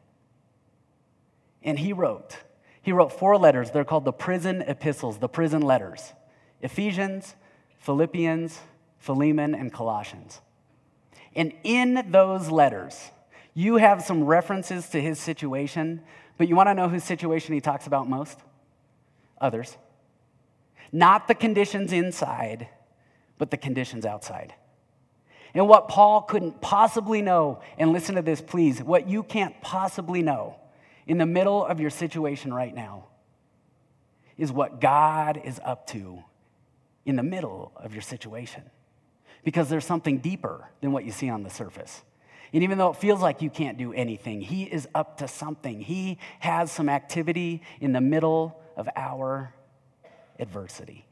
And 1.63 1.79
he 1.79 1.93
wrote, 1.93 2.39
he 2.83 2.91
wrote 2.91 3.13
four 3.13 3.39
letters. 3.39 3.71
They're 3.71 3.85
called 3.85 4.05
the 4.05 4.13
prison 4.13 4.63
epistles, 4.63 5.19
the 5.19 5.29
prison 5.29 5.63
letters 5.63 6.13
Ephesians, 6.61 7.37
Philippians, 7.79 8.59
Philemon, 8.99 9.55
and 9.55 9.73
Colossians. 9.73 10.41
And 11.37 11.53
in 11.63 12.11
those 12.11 12.51
letters, 12.51 13.13
you 13.55 13.77
have 13.77 14.03
some 14.03 14.25
references 14.25 14.89
to 14.89 15.01
his 15.01 15.21
situation, 15.21 16.03
but 16.37 16.49
you 16.49 16.57
want 16.57 16.69
to 16.69 16.75
know 16.75 16.89
whose 16.89 17.05
situation 17.05 17.55
he 17.55 17.61
talks 17.61 17.87
about 17.87 18.09
most? 18.09 18.41
Others. 19.41 19.77
Not 20.93 21.27
the 21.27 21.35
conditions 21.35 21.93
inside, 21.93 22.69
but 23.39 23.51
the 23.51 23.57
conditions 23.57 24.05
outside. 24.05 24.55
And 25.55 25.69
what 25.69 25.89
Paul 25.89 26.23
couldn't 26.23 26.61
possibly 26.61 27.23
know, 27.23 27.61
and 27.79 27.93
listen 27.93 28.15
to 28.15 28.23
this, 28.23 28.41
please, 28.41 28.83
what 28.83 29.09
you 29.09 29.23
can't 29.23 29.61
possibly 29.63 30.23
know 30.23 30.57
in 31.07 31.19
the 31.19 31.27
middle 31.27 31.65
of 31.65 31.81
your 31.81 31.91
situation 31.91 32.53
right 32.53 32.75
now 32.75 33.07
is 34.39 34.53
what 34.53 34.81
God 34.81 35.41
is 35.45 35.61
up 35.65 35.87
to 35.89 36.23
in 37.05 37.17
the 37.17 37.23
middle 37.23 37.73
of 37.77 37.93
your 37.93 38.03
situation. 38.03 38.63
Because 39.45 39.69
there's 39.69 39.85
something 39.85 40.19
deeper 40.19 40.69
than 40.81 40.93
what 40.93 41.05
you 41.05 41.11
see 41.11 41.29
on 41.29 41.43
the 41.43 41.51
surface. 41.51 42.03
And 42.53 42.63
even 42.63 42.79
though 42.79 42.91
it 42.91 42.97
feels 42.97 43.21
like 43.21 43.43
you 43.43 43.51
can't 43.51 43.77
do 43.77 43.93
anything, 43.93 44.41
He 44.41 44.65
is 44.65 44.87
up 44.95 45.19
to 45.19 45.29
something. 45.29 45.81
He 45.81 46.19
has 46.39 46.71
some 46.71 46.89
activity 46.89 47.63
in 47.81 47.93
the 47.93 48.01
middle 48.01 48.61
of 48.77 48.89
our 48.95 49.53
adversity. 50.39 51.07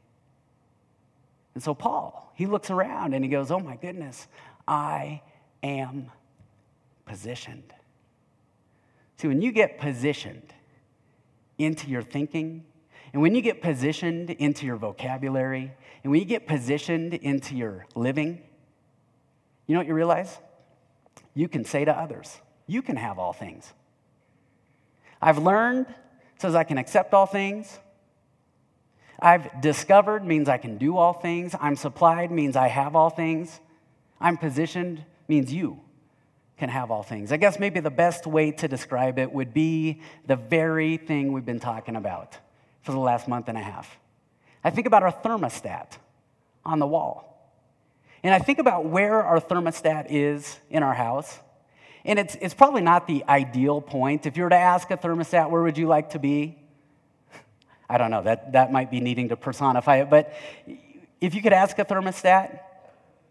And 1.53 1.63
so, 1.63 1.73
Paul, 1.73 2.31
he 2.35 2.45
looks 2.45 2.69
around 2.69 3.13
and 3.13 3.23
he 3.23 3.29
goes, 3.29 3.51
Oh 3.51 3.59
my 3.59 3.75
goodness, 3.75 4.27
I 4.67 5.21
am 5.63 6.11
positioned. 7.05 7.73
See, 9.17 9.27
when 9.27 9.41
you 9.41 9.51
get 9.51 9.77
positioned 9.77 10.53
into 11.57 11.89
your 11.89 12.01
thinking, 12.01 12.65
and 13.13 13.21
when 13.21 13.35
you 13.35 13.41
get 13.41 13.61
positioned 13.61 14.29
into 14.29 14.65
your 14.65 14.77
vocabulary, 14.77 15.73
and 16.03 16.11
when 16.11 16.19
you 16.19 16.25
get 16.25 16.47
positioned 16.47 17.13
into 17.13 17.55
your 17.55 17.85
living, 17.93 18.41
you 19.67 19.75
know 19.75 19.79
what 19.79 19.87
you 19.87 19.93
realize? 19.93 20.39
You 21.33 21.47
can 21.47 21.65
say 21.65 21.85
to 21.85 21.91
others, 21.91 22.39
You 22.67 22.81
can 22.81 22.95
have 22.95 23.19
all 23.19 23.33
things. 23.33 23.73
I've 25.21 25.37
learned 25.37 25.85
says 26.41 26.55
I 26.55 26.63
can 26.63 26.79
accept 26.79 27.13
all 27.13 27.27
things. 27.27 27.79
I've 29.21 29.61
discovered 29.61 30.25
means 30.25 30.49
I 30.49 30.57
can 30.57 30.77
do 30.77 30.97
all 30.97 31.13
things. 31.13 31.55
I'm 31.59 31.75
supplied 31.75 32.31
means 32.31 32.55
I 32.55 32.67
have 32.67 32.95
all 32.95 33.09
things. 33.09 33.59
I'm 34.19 34.37
positioned 34.37 35.03
means 35.27 35.53
you 35.53 35.79
can 36.57 36.69
have 36.69 36.91
all 36.91 37.03
things. 37.03 37.31
I 37.31 37.37
guess 37.37 37.59
maybe 37.59 37.79
the 37.79 37.91
best 37.91 38.25
way 38.25 38.51
to 38.51 38.67
describe 38.67 39.19
it 39.19 39.31
would 39.31 39.53
be 39.53 40.01
the 40.25 40.35
very 40.35 40.97
thing 40.97 41.33
we've 41.33 41.45
been 41.45 41.59
talking 41.59 41.95
about 41.95 42.37
for 42.81 42.91
the 42.91 42.99
last 42.99 43.27
month 43.27 43.47
and 43.47 43.57
a 43.57 43.61
half. 43.61 43.97
I 44.63 44.69
think 44.69 44.87
about 44.87 45.03
our 45.03 45.11
thermostat 45.11 45.97
on 46.65 46.79
the 46.79 46.87
wall. 46.87 47.27
And 48.23 48.33
I 48.33 48.39
think 48.39 48.59
about 48.59 48.85
where 48.85 49.23
our 49.23 49.39
thermostat 49.39 50.07
is 50.09 50.59
in 50.69 50.83
our 50.83 50.93
house. 50.93 51.39
And 52.05 52.19
it's, 52.19 52.35
it's 52.39 52.53
probably 52.53 52.81
not 52.81 53.07
the 53.07 53.23
ideal 53.27 53.81
point. 53.81 54.25
If 54.25 54.37
you 54.37 54.43
were 54.43 54.49
to 54.49 54.55
ask 54.55 54.89
a 54.91 54.97
thermostat, 54.97 55.49
where 55.49 55.61
would 55.61 55.77
you 55.77 55.87
like 55.87 56.11
to 56.11 56.19
be? 56.19 56.60
I 57.91 57.97
don't 57.97 58.09
know, 58.09 58.23
that, 58.23 58.53
that 58.53 58.71
might 58.71 58.89
be 58.89 59.01
needing 59.01 59.29
to 59.29 59.35
personify 59.35 59.97
it. 59.97 60.09
But 60.09 60.33
if 61.19 61.35
you 61.35 61.41
could 61.41 61.51
ask 61.51 61.77
a 61.77 61.83
thermostat, 61.83 62.61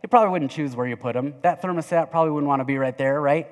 it 0.02 0.10
probably 0.10 0.30
wouldn't 0.30 0.50
choose 0.50 0.76
where 0.76 0.86
you 0.86 0.96
put 0.96 1.14
them. 1.14 1.34
That 1.40 1.62
thermostat 1.62 2.10
probably 2.10 2.30
wouldn't 2.32 2.48
want 2.48 2.60
to 2.60 2.66
be 2.66 2.76
right 2.76 2.96
there, 2.96 3.18
right? 3.20 3.48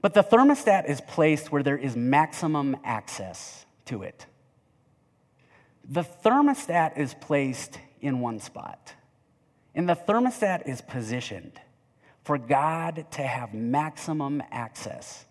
But 0.00 0.14
the 0.14 0.22
thermostat 0.22 0.88
is 0.88 1.02
placed 1.02 1.52
where 1.52 1.62
there 1.62 1.76
is 1.76 1.96
maximum 1.96 2.78
access 2.82 3.66
to 3.86 4.02
it. 4.04 4.24
The 5.84 6.02
thermostat 6.02 6.96
is 6.96 7.12
placed 7.12 7.78
in 8.00 8.20
one 8.20 8.40
spot, 8.40 8.94
and 9.74 9.86
the 9.86 9.96
thermostat 9.96 10.66
is 10.66 10.80
positioned 10.80 11.60
for 12.24 12.38
God 12.38 13.06
to 13.12 13.22
have 13.22 13.52
maximum 13.52 14.42
access 14.50 15.26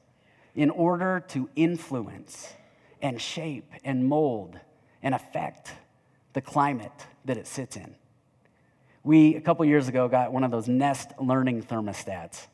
in 0.53 0.69
order 0.69 1.25
to 1.29 1.49
influence 1.55 2.53
and 3.01 3.19
shape 3.19 3.71
and 3.83 4.07
mold 4.07 4.59
and 5.05 5.13
affect 5.13 5.71
the 6.33 6.41
climate 6.41 7.05
that 7.23 7.37
it 7.37 7.47
sits 7.47 7.77
in. 7.77 7.95
We, 9.03 9.35
a 9.35 9.41
couple 9.41 9.63
years 9.63 9.87
ago, 9.87 10.07
got 10.07 10.33
one 10.33 10.43
of 10.43 10.49
those 10.49 10.67
Nest 10.67 11.11
learning 11.21 11.63
thermostats. 11.63 12.47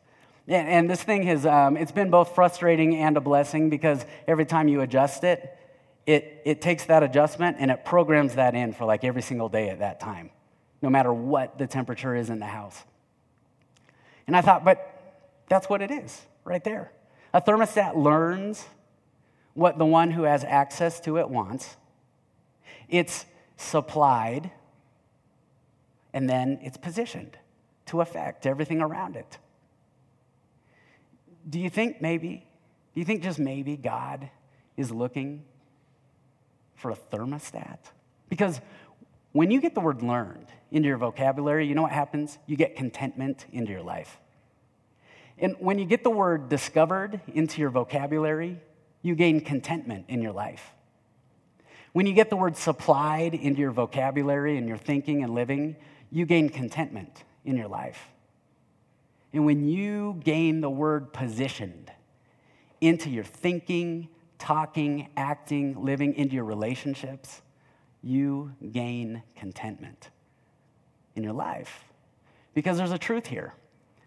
And, 0.48 0.90
this 0.90 1.02
thing 1.02 1.24
has, 1.24 1.46
um, 1.46 1.78
it's 1.78 1.94
been 1.94 2.10
both 2.10 2.36
frustrating 2.36 2.98
and 2.98 3.16
a 3.16 3.22
blessing 3.22 3.70
because 3.70 4.06
every 4.28 4.46
time 4.46 4.68
you 4.68 4.82
adjust 4.82 5.24
it, 5.24 5.58
it, 6.06 6.42
it 6.44 6.62
takes 6.62 6.86
that 6.86 7.04
adjustment 7.04 7.56
and 7.60 7.72
it 7.72 7.86
programs 7.86 8.36
that 8.36 8.54
in 8.54 8.74
for 8.74 8.84
like 8.84 9.06
every 9.06 9.22
single 9.22 9.48
day 9.48 9.70
at 9.70 9.80
that 9.80 10.02
time, 10.02 10.30
no 10.82 10.90
matter 10.90 11.14
what 11.14 11.58
the 11.58 11.68
temperature 11.68 12.14
is 12.14 12.30
in 12.30 12.40
the 12.40 12.46
house. 12.46 12.84
And 14.28 14.36
I 14.36 14.42
thought, 14.42 14.66
but 14.66 15.24
that's 15.48 15.70
what 15.70 15.82
it 15.82 15.90
is 15.90 16.22
right 16.44 16.64
there. 16.64 16.92
A 17.34 17.42
thermostat 17.42 17.96
learns 17.96 18.66
what 19.54 19.78
the 19.78 19.86
one 19.86 20.12
who 20.12 20.24
has 20.24 20.44
access 20.44 21.00
to 21.02 21.18
it 21.18 21.30
wants, 21.30 21.78
it's 22.92 23.26
supplied, 23.58 24.52
and 26.14 26.30
then 26.30 26.60
it's 26.62 26.78
positioned 26.78 27.38
to 27.88 28.02
affect 28.02 28.46
everything 28.46 28.82
around 28.82 29.16
it. 29.16 29.38
Do 31.50 31.60
you 31.60 31.70
think 31.70 32.02
maybe, 32.02 32.46
do 32.94 33.00
you 33.00 33.06
think 33.06 33.24
just 33.24 33.40
maybe 33.40 33.78
God 33.78 34.30
is 34.78 34.92
looking 34.92 35.44
for 36.76 36.92
a 36.92 36.96
thermostat? 36.96 37.80
Because 38.30 38.62
when 39.32 39.50
you 39.50 39.62
get 39.62 39.74
the 39.74 39.82
word 39.82 40.04
learned 40.04 40.48
into 40.72 40.88
your 40.88 40.98
vocabulary, 40.98 41.68
you 41.68 41.74
know 41.74 41.82
what 41.82 41.92
happens? 41.92 42.38
You 42.46 42.56
get 42.56 42.76
contentment 42.76 43.46
into 43.52 43.72
your 43.72 43.82
life. 43.82 44.20
And 45.38 45.56
when 45.60 45.80
you 45.80 45.86
get 45.86 46.04
the 46.04 46.12
word 46.12 46.50
discovered 46.50 47.20
into 47.34 47.62
your 47.62 47.72
vocabulary, 47.72 48.60
you 49.02 49.16
gain 49.16 49.42
contentment 49.42 50.06
in 50.08 50.22
your 50.22 50.34
life. 50.34 50.74
When 51.94 52.06
you 52.06 52.14
get 52.14 52.30
the 52.30 52.38
word 52.38 52.56
supplied 52.56 53.34
into 53.34 53.60
your 53.60 53.72
vocabulary 53.72 54.58
and 54.58 54.68
your 54.68 54.78
thinking 54.78 55.24
and 55.24 55.34
living, 55.34 55.76
you 56.10 56.26
gain 56.26 56.50
contentment 56.50 57.24
in 57.44 57.58
your 57.58 57.68
life. 57.68 58.12
And 59.34 59.46
when 59.46 59.68
you 59.68 60.20
gain 60.24 60.62
the 60.62 60.70
word 60.70 61.14
positioned 61.14 61.92
into 62.80 63.10
your 63.10 63.24
thinking, 63.24 64.10
talking, 64.38 65.10
acting, 65.16 65.84
living, 65.84 66.16
into 66.16 66.36
your 66.36 66.46
relationships, 66.46 67.42
you 68.02 68.54
gain 68.72 69.24
contentment 69.36 70.10
in 71.16 71.24
your 71.24 71.34
life. 71.34 71.86
Because 72.54 72.78
there's 72.78 72.92
a 72.92 72.98
truth 72.98 73.28
here. 73.28 73.54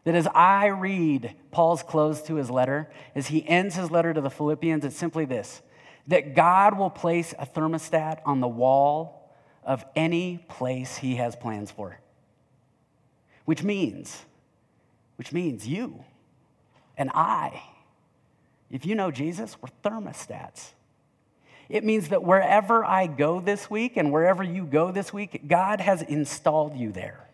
That 0.05 0.15
as 0.15 0.27
I 0.35 0.67
read 0.67 1.35
Paul's 1.51 1.83
close 1.83 2.21
to 2.23 2.35
his 2.35 2.51
letter, 2.51 2.91
as 3.15 3.29
he 3.29 3.49
ends 3.49 3.77
his 3.77 3.91
letter 3.91 4.13
to 4.13 4.21
the 4.21 4.31
Philippians, 4.31 4.85
it's 4.85 4.97
simply 4.97 5.25
this 5.25 5.63
that 6.07 6.35
God 6.35 6.79
will 6.79 6.91
place 6.91 7.35
a 7.39 7.47
thermostat 7.47 8.21
on 8.27 8.41
the 8.41 8.49
wall 8.49 9.33
of 9.65 9.85
any 9.97 10.39
place 10.49 10.99
he 10.99 11.17
has 11.17 11.35
plans 11.35 11.71
for. 11.71 11.99
Which 13.45 13.63
means, 13.63 14.25
which 15.17 15.33
means 15.33 15.67
you 15.67 16.05
and 16.97 17.11
I, 17.15 17.63
if 18.71 18.85
you 18.85 18.95
know 18.95 19.11
Jesus, 19.11 19.57
we're 19.61 19.69
thermostats. 19.89 20.73
It 21.69 21.85
means 21.85 22.09
that 22.09 22.23
wherever 22.23 22.85
I 22.85 23.07
go 23.07 23.41
this 23.41 23.71
week 23.71 23.97
and 23.97 24.13
wherever 24.13 24.43
you 24.43 24.65
go 24.65 24.93
this 24.93 25.13
week, 25.13 25.49
God 25.49 25.81
has 25.81 26.03
installed 26.03 26.77
you 26.77 26.93
there. 26.93 27.27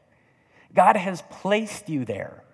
God 0.74 0.96
has 0.96 1.22
placed 1.30 1.88
you 1.88 2.04
there. 2.04 2.44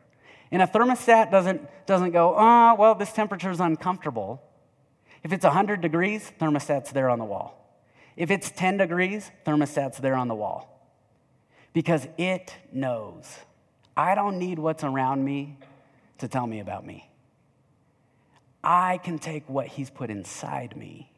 And 0.51 0.63
a 0.63 0.67
thermostat 0.67 1.31
doesn't, 1.31 1.69
doesn't 1.87 2.13
go, 2.13 2.35
oh, 2.37 2.77
well, 2.79 2.95
this 2.95 3.13
temperature 3.13 3.51
is 3.51 3.61
uncomfortable. 3.61 4.43
If 5.27 5.33
it's 5.33 5.45
100 5.45 5.81
degrees, 5.81 6.31
thermostat's 6.39 6.93
there 6.93 7.09
on 7.09 7.19
the 7.19 7.25
wall. 7.25 7.83
If 8.17 8.31
it's 8.31 8.49
10 8.49 8.77
degrees, 8.77 9.29
thermostat's 9.45 9.99
there 9.99 10.15
on 10.15 10.29
the 10.29 10.37
wall. 10.37 10.89
Because 11.73 12.07
it 12.17 12.55
knows. 12.73 13.27
I 13.97 14.15
don't 14.15 14.39
need 14.39 14.61
what's 14.61 14.85
around 14.85 15.25
me 15.25 15.59
to 16.19 16.29
tell 16.29 16.47
me 16.47 16.61
about 16.61 16.87
me. 16.87 17.11
I 18.63 18.99
can 18.99 19.19
take 19.19 19.43
what 19.49 19.67
he's 19.67 19.91
put 19.91 20.11
inside 20.11 20.77
me 20.77 21.11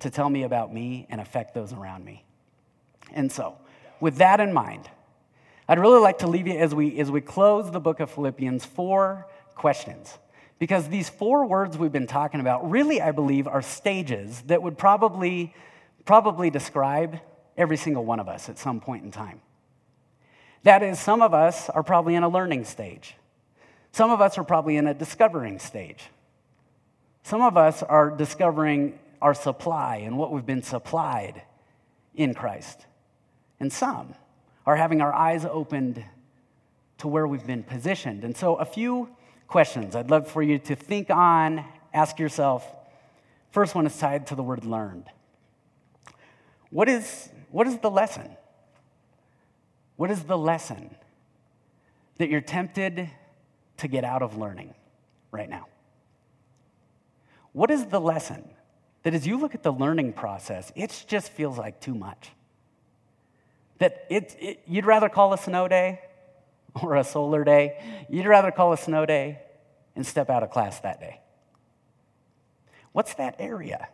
to 0.00 0.10
tell 0.10 0.28
me 0.28 0.42
about 0.42 0.70
me 0.70 1.06
and 1.08 1.18
affect 1.18 1.54
those 1.54 1.72
around 1.72 2.04
me. 2.04 2.26
And 3.14 3.32
so, 3.32 3.56
with 3.98 4.16
that 4.16 4.40
in 4.40 4.52
mind, 4.52 4.90
I'd 5.66 5.78
really 5.78 6.00
like 6.00 6.18
to 6.18 6.26
leave 6.26 6.46
you 6.46 6.58
as 6.58 6.74
we, 6.74 6.98
as 6.98 7.10
we 7.10 7.22
close 7.22 7.70
the 7.70 7.80
book 7.80 7.98
of 7.98 8.10
Philippians 8.10 8.66
four 8.66 9.26
questions. 9.54 10.18
Because 10.62 10.88
these 10.88 11.08
four 11.08 11.44
words 11.44 11.76
we've 11.76 11.90
been 11.90 12.06
talking 12.06 12.38
about 12.38 12.70
really, 12.70 13.00
I 13.02 13.10
believe, 13.10 13.48
are 13.48 13.62
stages 13.62 14.42
that 14.42 14.62
would 14.62 14.78
probably, 14.78 15.52
probably 16.04 16.50
describe 16.50 17.18
every 17.56 17.76
single 17.76 18.04
one 18.04 18.20
of 18.20 18.28
us 18.28 18.48
at 18.48 18.58
some 18.58 18.78
point 18.78 19.02
in 19.02 19.10
time. 19.10 19.40
That 20.62 20.84
is, 20.84 21.00
some 21.00 21.20
of 21.20 21.34
us 21.34 21.68
are 21.68 21.82
probably 21.82 22.14
in 22.14 22.22
a 22.22 22.28
learning 22.28 22.64
stage. 22.64 23.16
Some 23.90 24.12
of 24.12 24.20
us 24.20 24.38
are 24.38 24.44
probably 24.44 24.76
in 24.76 24.86
a 24.86 24.94
discovering 24.94 25.58
stage. 25.58 26.04
Some 27.24 27.42
of 27.42 27.56
us 27.56 27.82
are 27.82 28.10
discovering 28.10 29.00
our 29.20 29.34
supply 29.34 29.96
and 29.96 30.16
what 30.16 30.30
we've 30.30 30.46
been 30.46 30.62
supplied 30.62 31.42
in 32.14 32.34
Christ. 32.34 32.86
And 33.58 33.72
some 33.72 34.14
are 34.64 34.76
having 34.76 35.00
our 35.00 35.12
eyes 35.12 35.44
opened 35.44 36.04
to 36.98 37.08
where 37.08 37.26
we've 37.26 37.48
been 37.48 37.64
positioned. 37.64 38.22
And 38.22 38.36
so, 38.36 38.54
a 38.54 38.64
few 38.64 39.08
questions 39.52 39.94
I'd 39.94 40.10
love 40.10 40.28
for 40.28 40.42
you 40.42 40.58
to 40.60 40.74
think 40.74 41.10
on, 41.10 41.62
ask 41.92 42.18
yourself. 42.18 42.66
First 43.50 43.74
one 43.74 43.84
is 43.84 43.94
tied 43.98 44.28
to 44.28 44.34
the 44.34 44.42
word 44.42 44.64
learned. 44.64 45.04
What 46.70 46.88
is, 46.88 47.28
what 47.50 47.66
is 47.66 47.76
the 47.76 47.90
lesson? 47.90 48.30
What 49.96 50.10
is 50.10 50.22
the 50.22 50.38
lesson 50.38 50.96
that 52.16 52.30
you're 52.30 52.40
tempted 52.40 53.10
to 53.76 53.88
get 53.88 54.04
out 54.04 54.22
of 54.22 54.38
learning 54.38 54.72
right 55.30 55.50
now? 55.50 55.66
What 57.52 57.70
is 57.70 57.84
the 57.84 58.00
lesson 58.00 58.48
that 59.02 59.12
as 59.12 59.26
you 59.26 59.38
look 59.38 59.54
at 59.54 59.62
the 59.62 59.72
learning 59.72 60.14
process, 60.14 60.72
it 60.74 61.04
just 61.06 61.30
feels 61.30 61.58
like 61.58 61.78
too 61.78 61.94
much? 61.94 62.30
That 63.80 64.06
it, 64.08 64.34
it, 64.40 64.62
you'd 64.66 64.86
rather 64.86 65.10
call 65.10 65.34
a 65.34 65.38
snow 65.38 65.68
day 65.68 66.00
or 66.82 66.96
a 66.96 67.04
solar 67.04 67.44
day, 67.44 68.06
you'd 68.08 68.24
rather 68.24 68.50
call 68.50 68.72
a 68.72 68.78
snow 68.78 69.04
day 69.04 69.41
and 69.94 70.06
step 70.06 70.30
out 70.30 70.42
of 70.42 70.50
class 70.50 70.80
that 70.80 71.00
day. 71.00 71.20
What's 72.92 73.14
that 73.14 73.36
area 73.38 73.88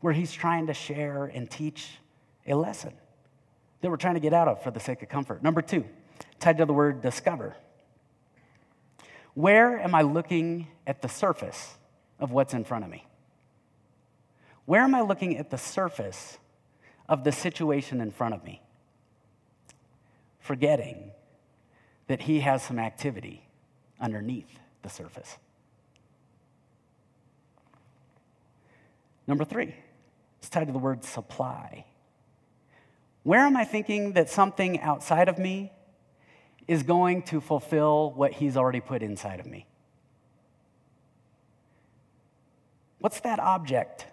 where 0.00 0.12
he's 0.12 0.32
trying 0.32 0.66
to 0.66 0.74
share 0.74 1.24
and 1.26 1.50
teach 1.50 1.98
a 2.46 2.54
lesson 2.54 2.92
that 3.80 3.90
we're 3.90 3.96
trying 3.96 4.14
to 4.14 4.20
get 4.20 4.32
out 4.32 4.48
of 4.48 4.62
for 4.62 4.70
the 4.70 4.80
sake 4.80 5.02
of 5.02 5.08
comfort? 5.08 5.42
Number 5.42 5.62
two, 5.62 5.84
tied 6.38 6.58
to 6.58 6.66
the 6.66 6.72
word 6.72 7.00
discover. 7.00 7.56
Where 9.34 9.78
am 9.78 9.94
I 9.94 10.02
looking 10.02 10.68
at 10.86 11.02
the 11.02 11.08
surface 11.08 11.76
of 12.18 12.32
what's 12.32 12.54
in 12.54 12.64
front 12.64 12.84
of 12.84 12.90
me? 12.90 13.06
Where 14.66 14.82
am 14.82 14.94
I 14.94 15.00
looking 15.00 15.36
at 15.36 15.50
the 15.50 15.58
surface 15.58 16.38
of 17.08 17.24
the 17.24 17.32
situation 17.32 18.00
in 18.00 18.10
front 18.10 18.34
of 18.34 18.44
me, 18.44 18.62
forgetting 20.38 21.10
that 22.06 22.22
He 22.22 22.40
has 22.40 22.62
some 22.62 22.78
activity 22.78 23.49
underneath 24.00 24.58
the 24.82 24.88
surface. 24.88 25.36
Number 29.26 29.44
three, 29.44 29.74
it's 30.38 30.48
tied 30.48 30.66
to 30.66 30.72
the 30.72 30.78
word 30.78 31.04
supply. 31.04 31.84
Where 33.22 33.40
am 33.40 33.56
I 33.56 33.64
thinking 33.64 34.14
that 34.14 34.30
something 34.30 34.80
outside 34.80 35.28
of 35.28 35.38
me 35.38 35.72
is 36.66 36.82
going 36.82 37.22
to 37.24 37.40
fulfill 37.40 38.12
what 38.12 38.32
He's 38.32 38.56
already 38.56 38.80
put 38.80 39.02
inside 39.02 39.40
of 39.40 39.46
me? 39.46 39.66
What's 42.98 43.20
that 43.20 43.38
object 43.38 44.06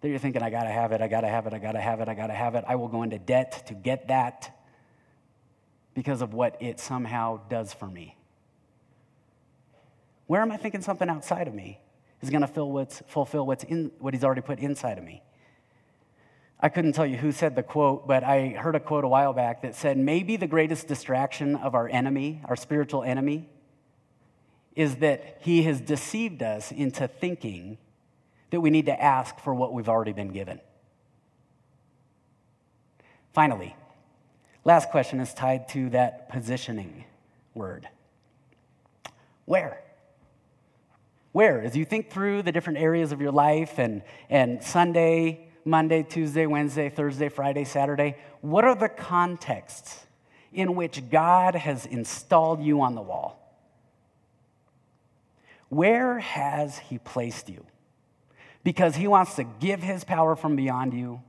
that 0.00 0.08
you're 0.08 0.18
thinking, 0.18 0.42
I 0.42 0.50
gotta 0.50 0.70
have 0.70 0.92
it, 0.92 1.00
I 1.00 1.08
gotta 1.08 1.28
have 1.28 1.46
it, 1.46 1.54
I 1.54 1.58
gotta 1.58 1.80
have 1.80 2.00
it, 2.00 2.08
I 2.08 2.14
gotta 2.14 2.34
have 2.34 2.54
it. 2.54 2.64
I 2.68 2.74
will 2.76 2.88
go 2.88 3.02
into 3.02 3.18
debt 3.18 3.66
to 3.68 3.74
get 3.74 4.08
that 4.08 4.54
because 5.94 6.20
of 6.20 6.34
what 6.34 6.60
it 6.60 6.78
somehow 6.78 7.40
does 7.48 7.72
for 7.72 7.86
me. 7.86 8.16
Where 10.26 10.40
am 10.40 10.50
I 10.50 10.56
thinking 10.56 10.80
something 10.80 11.08
outside 11.08 11.48
of 11.48 11.54
me 11.54 11.80
is 12.22 12.30
gonna 12.30 12.46
what's, 12.46 13.02
fulfill 13.08 13.46
what's 13.46 13.64
in, 13.64 13.92
what 13.98 14.14
he's 14.14 14.24
already 14.24 14.40
put 14.40 14.58
inside 14.58 14.98
of 14.98 15.04
me? 15.04 15.22
I 16.60 16.70
couldn't 16.70 16.94
tell 16.94 17.04
you 17.04 17.18
who 17.18 17.30
said 17.30 17.56
the 17.56 17.62
quote, 17.62 18.06
but 18.06 18.24
I 18.24 18.48
heard 18.48 18.74
a 18.74 18.80
quote 18.80 19.04
a 19.04 19.08
while 19.08 19.34
back 19.34 19.62
that 19.62 19.74
said, 19.74 19.98
Maybe 19.98 20.36
the 20.36 20.46
greatest 20.46 20.88
distraction 20.88 21.56
of 21.56 21.74
our 21.74 21.88
enemy, 21.88 22.40
our 22.46 22.56
spiritual 22.56 23.02
enemy, 23.02 23.48
is 24.74 24.96
that 24.96 25.38
he 25.42 25.64
has 25.64 25.80
deceived 25.80 26.42
us 26.42 26.72
into 26.72 27.06
thinking 27.06 27.76
that 28.50 28.60
we 28.60 28.70
need 28.70 28.86
to 28.86 29.02
ask 29.02 29.38
for 29.40 29.54
what 29.54 29.72
we've 29.72 29.88
already 29.88 30.12
been 30.12 30.32
given. 30.32 30.60
Finally, 33.34 33.76
last 34.64 34.90
question 34.90 35.20
is 35.20 35.34
tied 35.34 35.68
to 35.68 35.90
that 35.90 36.28
positioning 36.28 37.04
word. 37.52 37.88
Where? 39.44 39.83
Where? 41.34 41.62
As 41.62 41.76
you 41.76 41.84
think 41.84 42.10
through 42.10 42.42
the 42.42 42.52
different 42.52 42.78
areas 42.78 43.10
of 43.10 43.20
your 43.20 43.32
life 43.32 43.80
and, 43.80 44.02
and 44.30 44.62
Sunday, 44.62 45.48
Monday, 45.64 46.04
Tuesday, 46.04 46.46
Wednesday, 46.46 46.88
Thursday, 46.88 47.28
Friday, 47.28 47.64
Saturday, 47.64 48.18
what 48.40 48.64
are 48.64 48.76
the 48.76 48.88
contexts 48.88 50.06
in 50.52 50.76
which 50.76 51.10
God 51.10 51.56
has 51.56 51.86
installed 51.86 52.62
you 52.62 52.80
on 52.82 52.94
the 52.94 53.02
wall? 53.02 53.58
Where 55.70 56.20
has 56.20 56.78
He 56.78 56.98
placed 56.98 57.48
you? 57.48 57.66
Because 58.62 58.94
He 58.94 59.08
wants 59.08 59.34
to 59.34 59.42
give 59.42 59.82
His 59.82 60.04
power 60.04 60.36
from 60.36 60.54
beyond 60.54 60.94
you, 60.94 61.20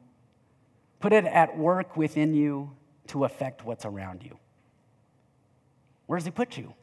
put 1.00 1.14
it 1.14 1.26
at 1.26 1.58
work 1.58 1.98
within 1.98 2.36
you 2.36 2.76
to 3.08 3.26
affect 3.26 3.66
what's 3.66 3.86
around 3.86 4.22
you. 4.22 4.38
Where 6.06 6.20
does 6.20 6.26
He 6.26 6.32
put 6.32 6.60
you? 6.60 6.76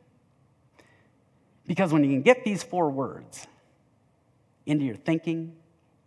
Because 1.67 1.93
when 1.93 2.03
you 2.05 2.11
can 2.11 2.23
get 2.23 2.45
these 2.45 2.63
four 2.63 2.91
words 2.91 3.47
into 4.67 4.85
your 4.85 4.97
thinking 4.97 5.55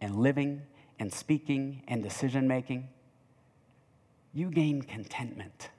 and 0.01 0.15
living 0.15 0.61
and 0.99 1.13
speaking 1.13 1.81
and 1.87 2.03
decision 2.03 2.47
making, 2.47 2.87
you 4.33 4.49
gain 4.49 4.81
contentment 4.81 5.69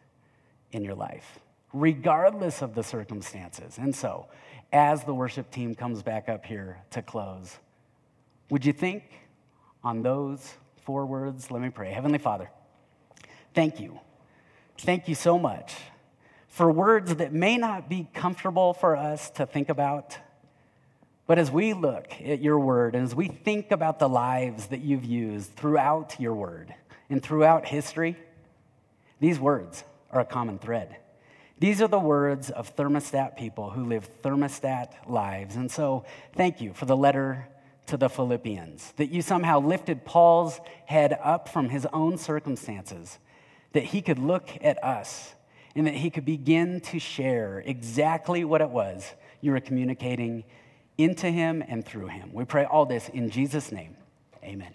in 0.72 0.82
your 0.82 0.94
life, 0.94 1.38
regardless 1.72 2.62
of 2.62 2.74
the 2.74 2.82
circumstances. 2.82 3.78
And 3.78 3.94
so, 3.94 4.26
as 4.72 5.04
the 5.04 5.14
worship 5.14 5.50
team 5.50 5.74
comes 5.74 6.02
back 6.02 6.28
up 6.28 6.44
here 6.44 6.78
to 6.90 7.02
close, 7.02 7.58
would 8.50 8.64
you 8.64 8.72
think 8.72 9.04
on 9.84 10.02
those 10.02 10.54
four 10.84 11.06
words? 11.06 11.50
Let 11.50 11.62
me 11.62 11.70
pray. 11.70 11.92
Heavenly 11.92 12.18
Father, 12.18 12.50
thank 13.54 13.78
you. 13.78 14.00
Thank 14.78 15.08
you 15.08 15.14
so 15.14 15.38
much 15.38 15.74
for 16.56 16.72
words 16.72 17.16
that 17.16 17.34
may 17.34 17.58
not 17.58 17.86
be 17.86 18.08
comfortable 18.14 18.72
for 18.72 18.96
us 18.96 19.28
to 19.28 19.44
think 19.44 19.68
about. 19.68 20.16
But 21.26 21.38
as 21.38 21.50
we 21.50 21.74
look 21.74 22.10
at 22.24 22.40
your 22.40 22.58
word 22.58 22.94
and 22.94 23.04
as 23.04 23.14
we 23.14 23.28
think 23.28 23.72
about 23.72 23.98
the 23.98 24.08
lives 24.08 24.68
that 24.68 24.80
you've 24.80 25.04
used 25.04 25.54
throughout 25.54 26.18
your 26.18 26.32
word 26.32 26.74
and 27.10 27.22
throughout 27.22 27.66
history, 27.66 28.16
these 29.20 29.38
words 29.38 29.84
are 30.10 30.22
a 30.22 30.24
common 30.24 30.58
thread. 30.58 30.96
These 31.58 31.82
are 31.82 31.88
the 31.88 31.98
words 31.98 32.48
of 32.48 32.74
thermostat 32.74 33.36
people 33.36 33.68
who 33.68 33.84
live 33.84 34.08
thermostat 34.22 34.92
lives. 35.06 35.56
And 35.56 35.70
so, 35.70 36.06
thank 36.36 36.62
you 36.62 36.72
for 36.72 36.86
the 36.86 36.96
letter 36.96 37.48
to 37.88 37.98
the 37.98 38.08
Philippians, 38.08 38.94
that 38.96 39.10
you 39.10 39.20
somehow 39.20 39.60
lifted 39.60 40.06
Paul's 40.06 40.58
head 40.86 41.18
up 41.22 41.50
from 41.50 41.68
his 41.68 41.86
own 41.92 42.16
circumstances, 42.16 43.18
that 43.74 43.84
he 43.84 44.00
could 44.00 44.18
look 44.18 44.48
at 44.62 44.82
us 44.82 45.34
and 45.76 45.86
that 45.86 45.94
he 45.94 46.10
could 46.10 46.24
begin 46.24 46.80
to 46.80 46.98
share 46.98 47.62
exactly 47.64 48.44
what 48.44 48.60
it 48.60 48.70
was 48.70 49.14
you 49.40 49.52
were 49.52 49.60
communicating 49.60 50.42
into 50.98 51.30
him 51.30 51.62
and 51.68 51.84
through 51.84 52.06
him. 52.06 52.30
We 52.32 52.44
pray 52.44 52.64
all 52.64 52.86
this 52.86 53.08
in 53.10 53.30
Jesus' 53.30 53.70
name. 53.70 53.96
Amen. 54.42 54.74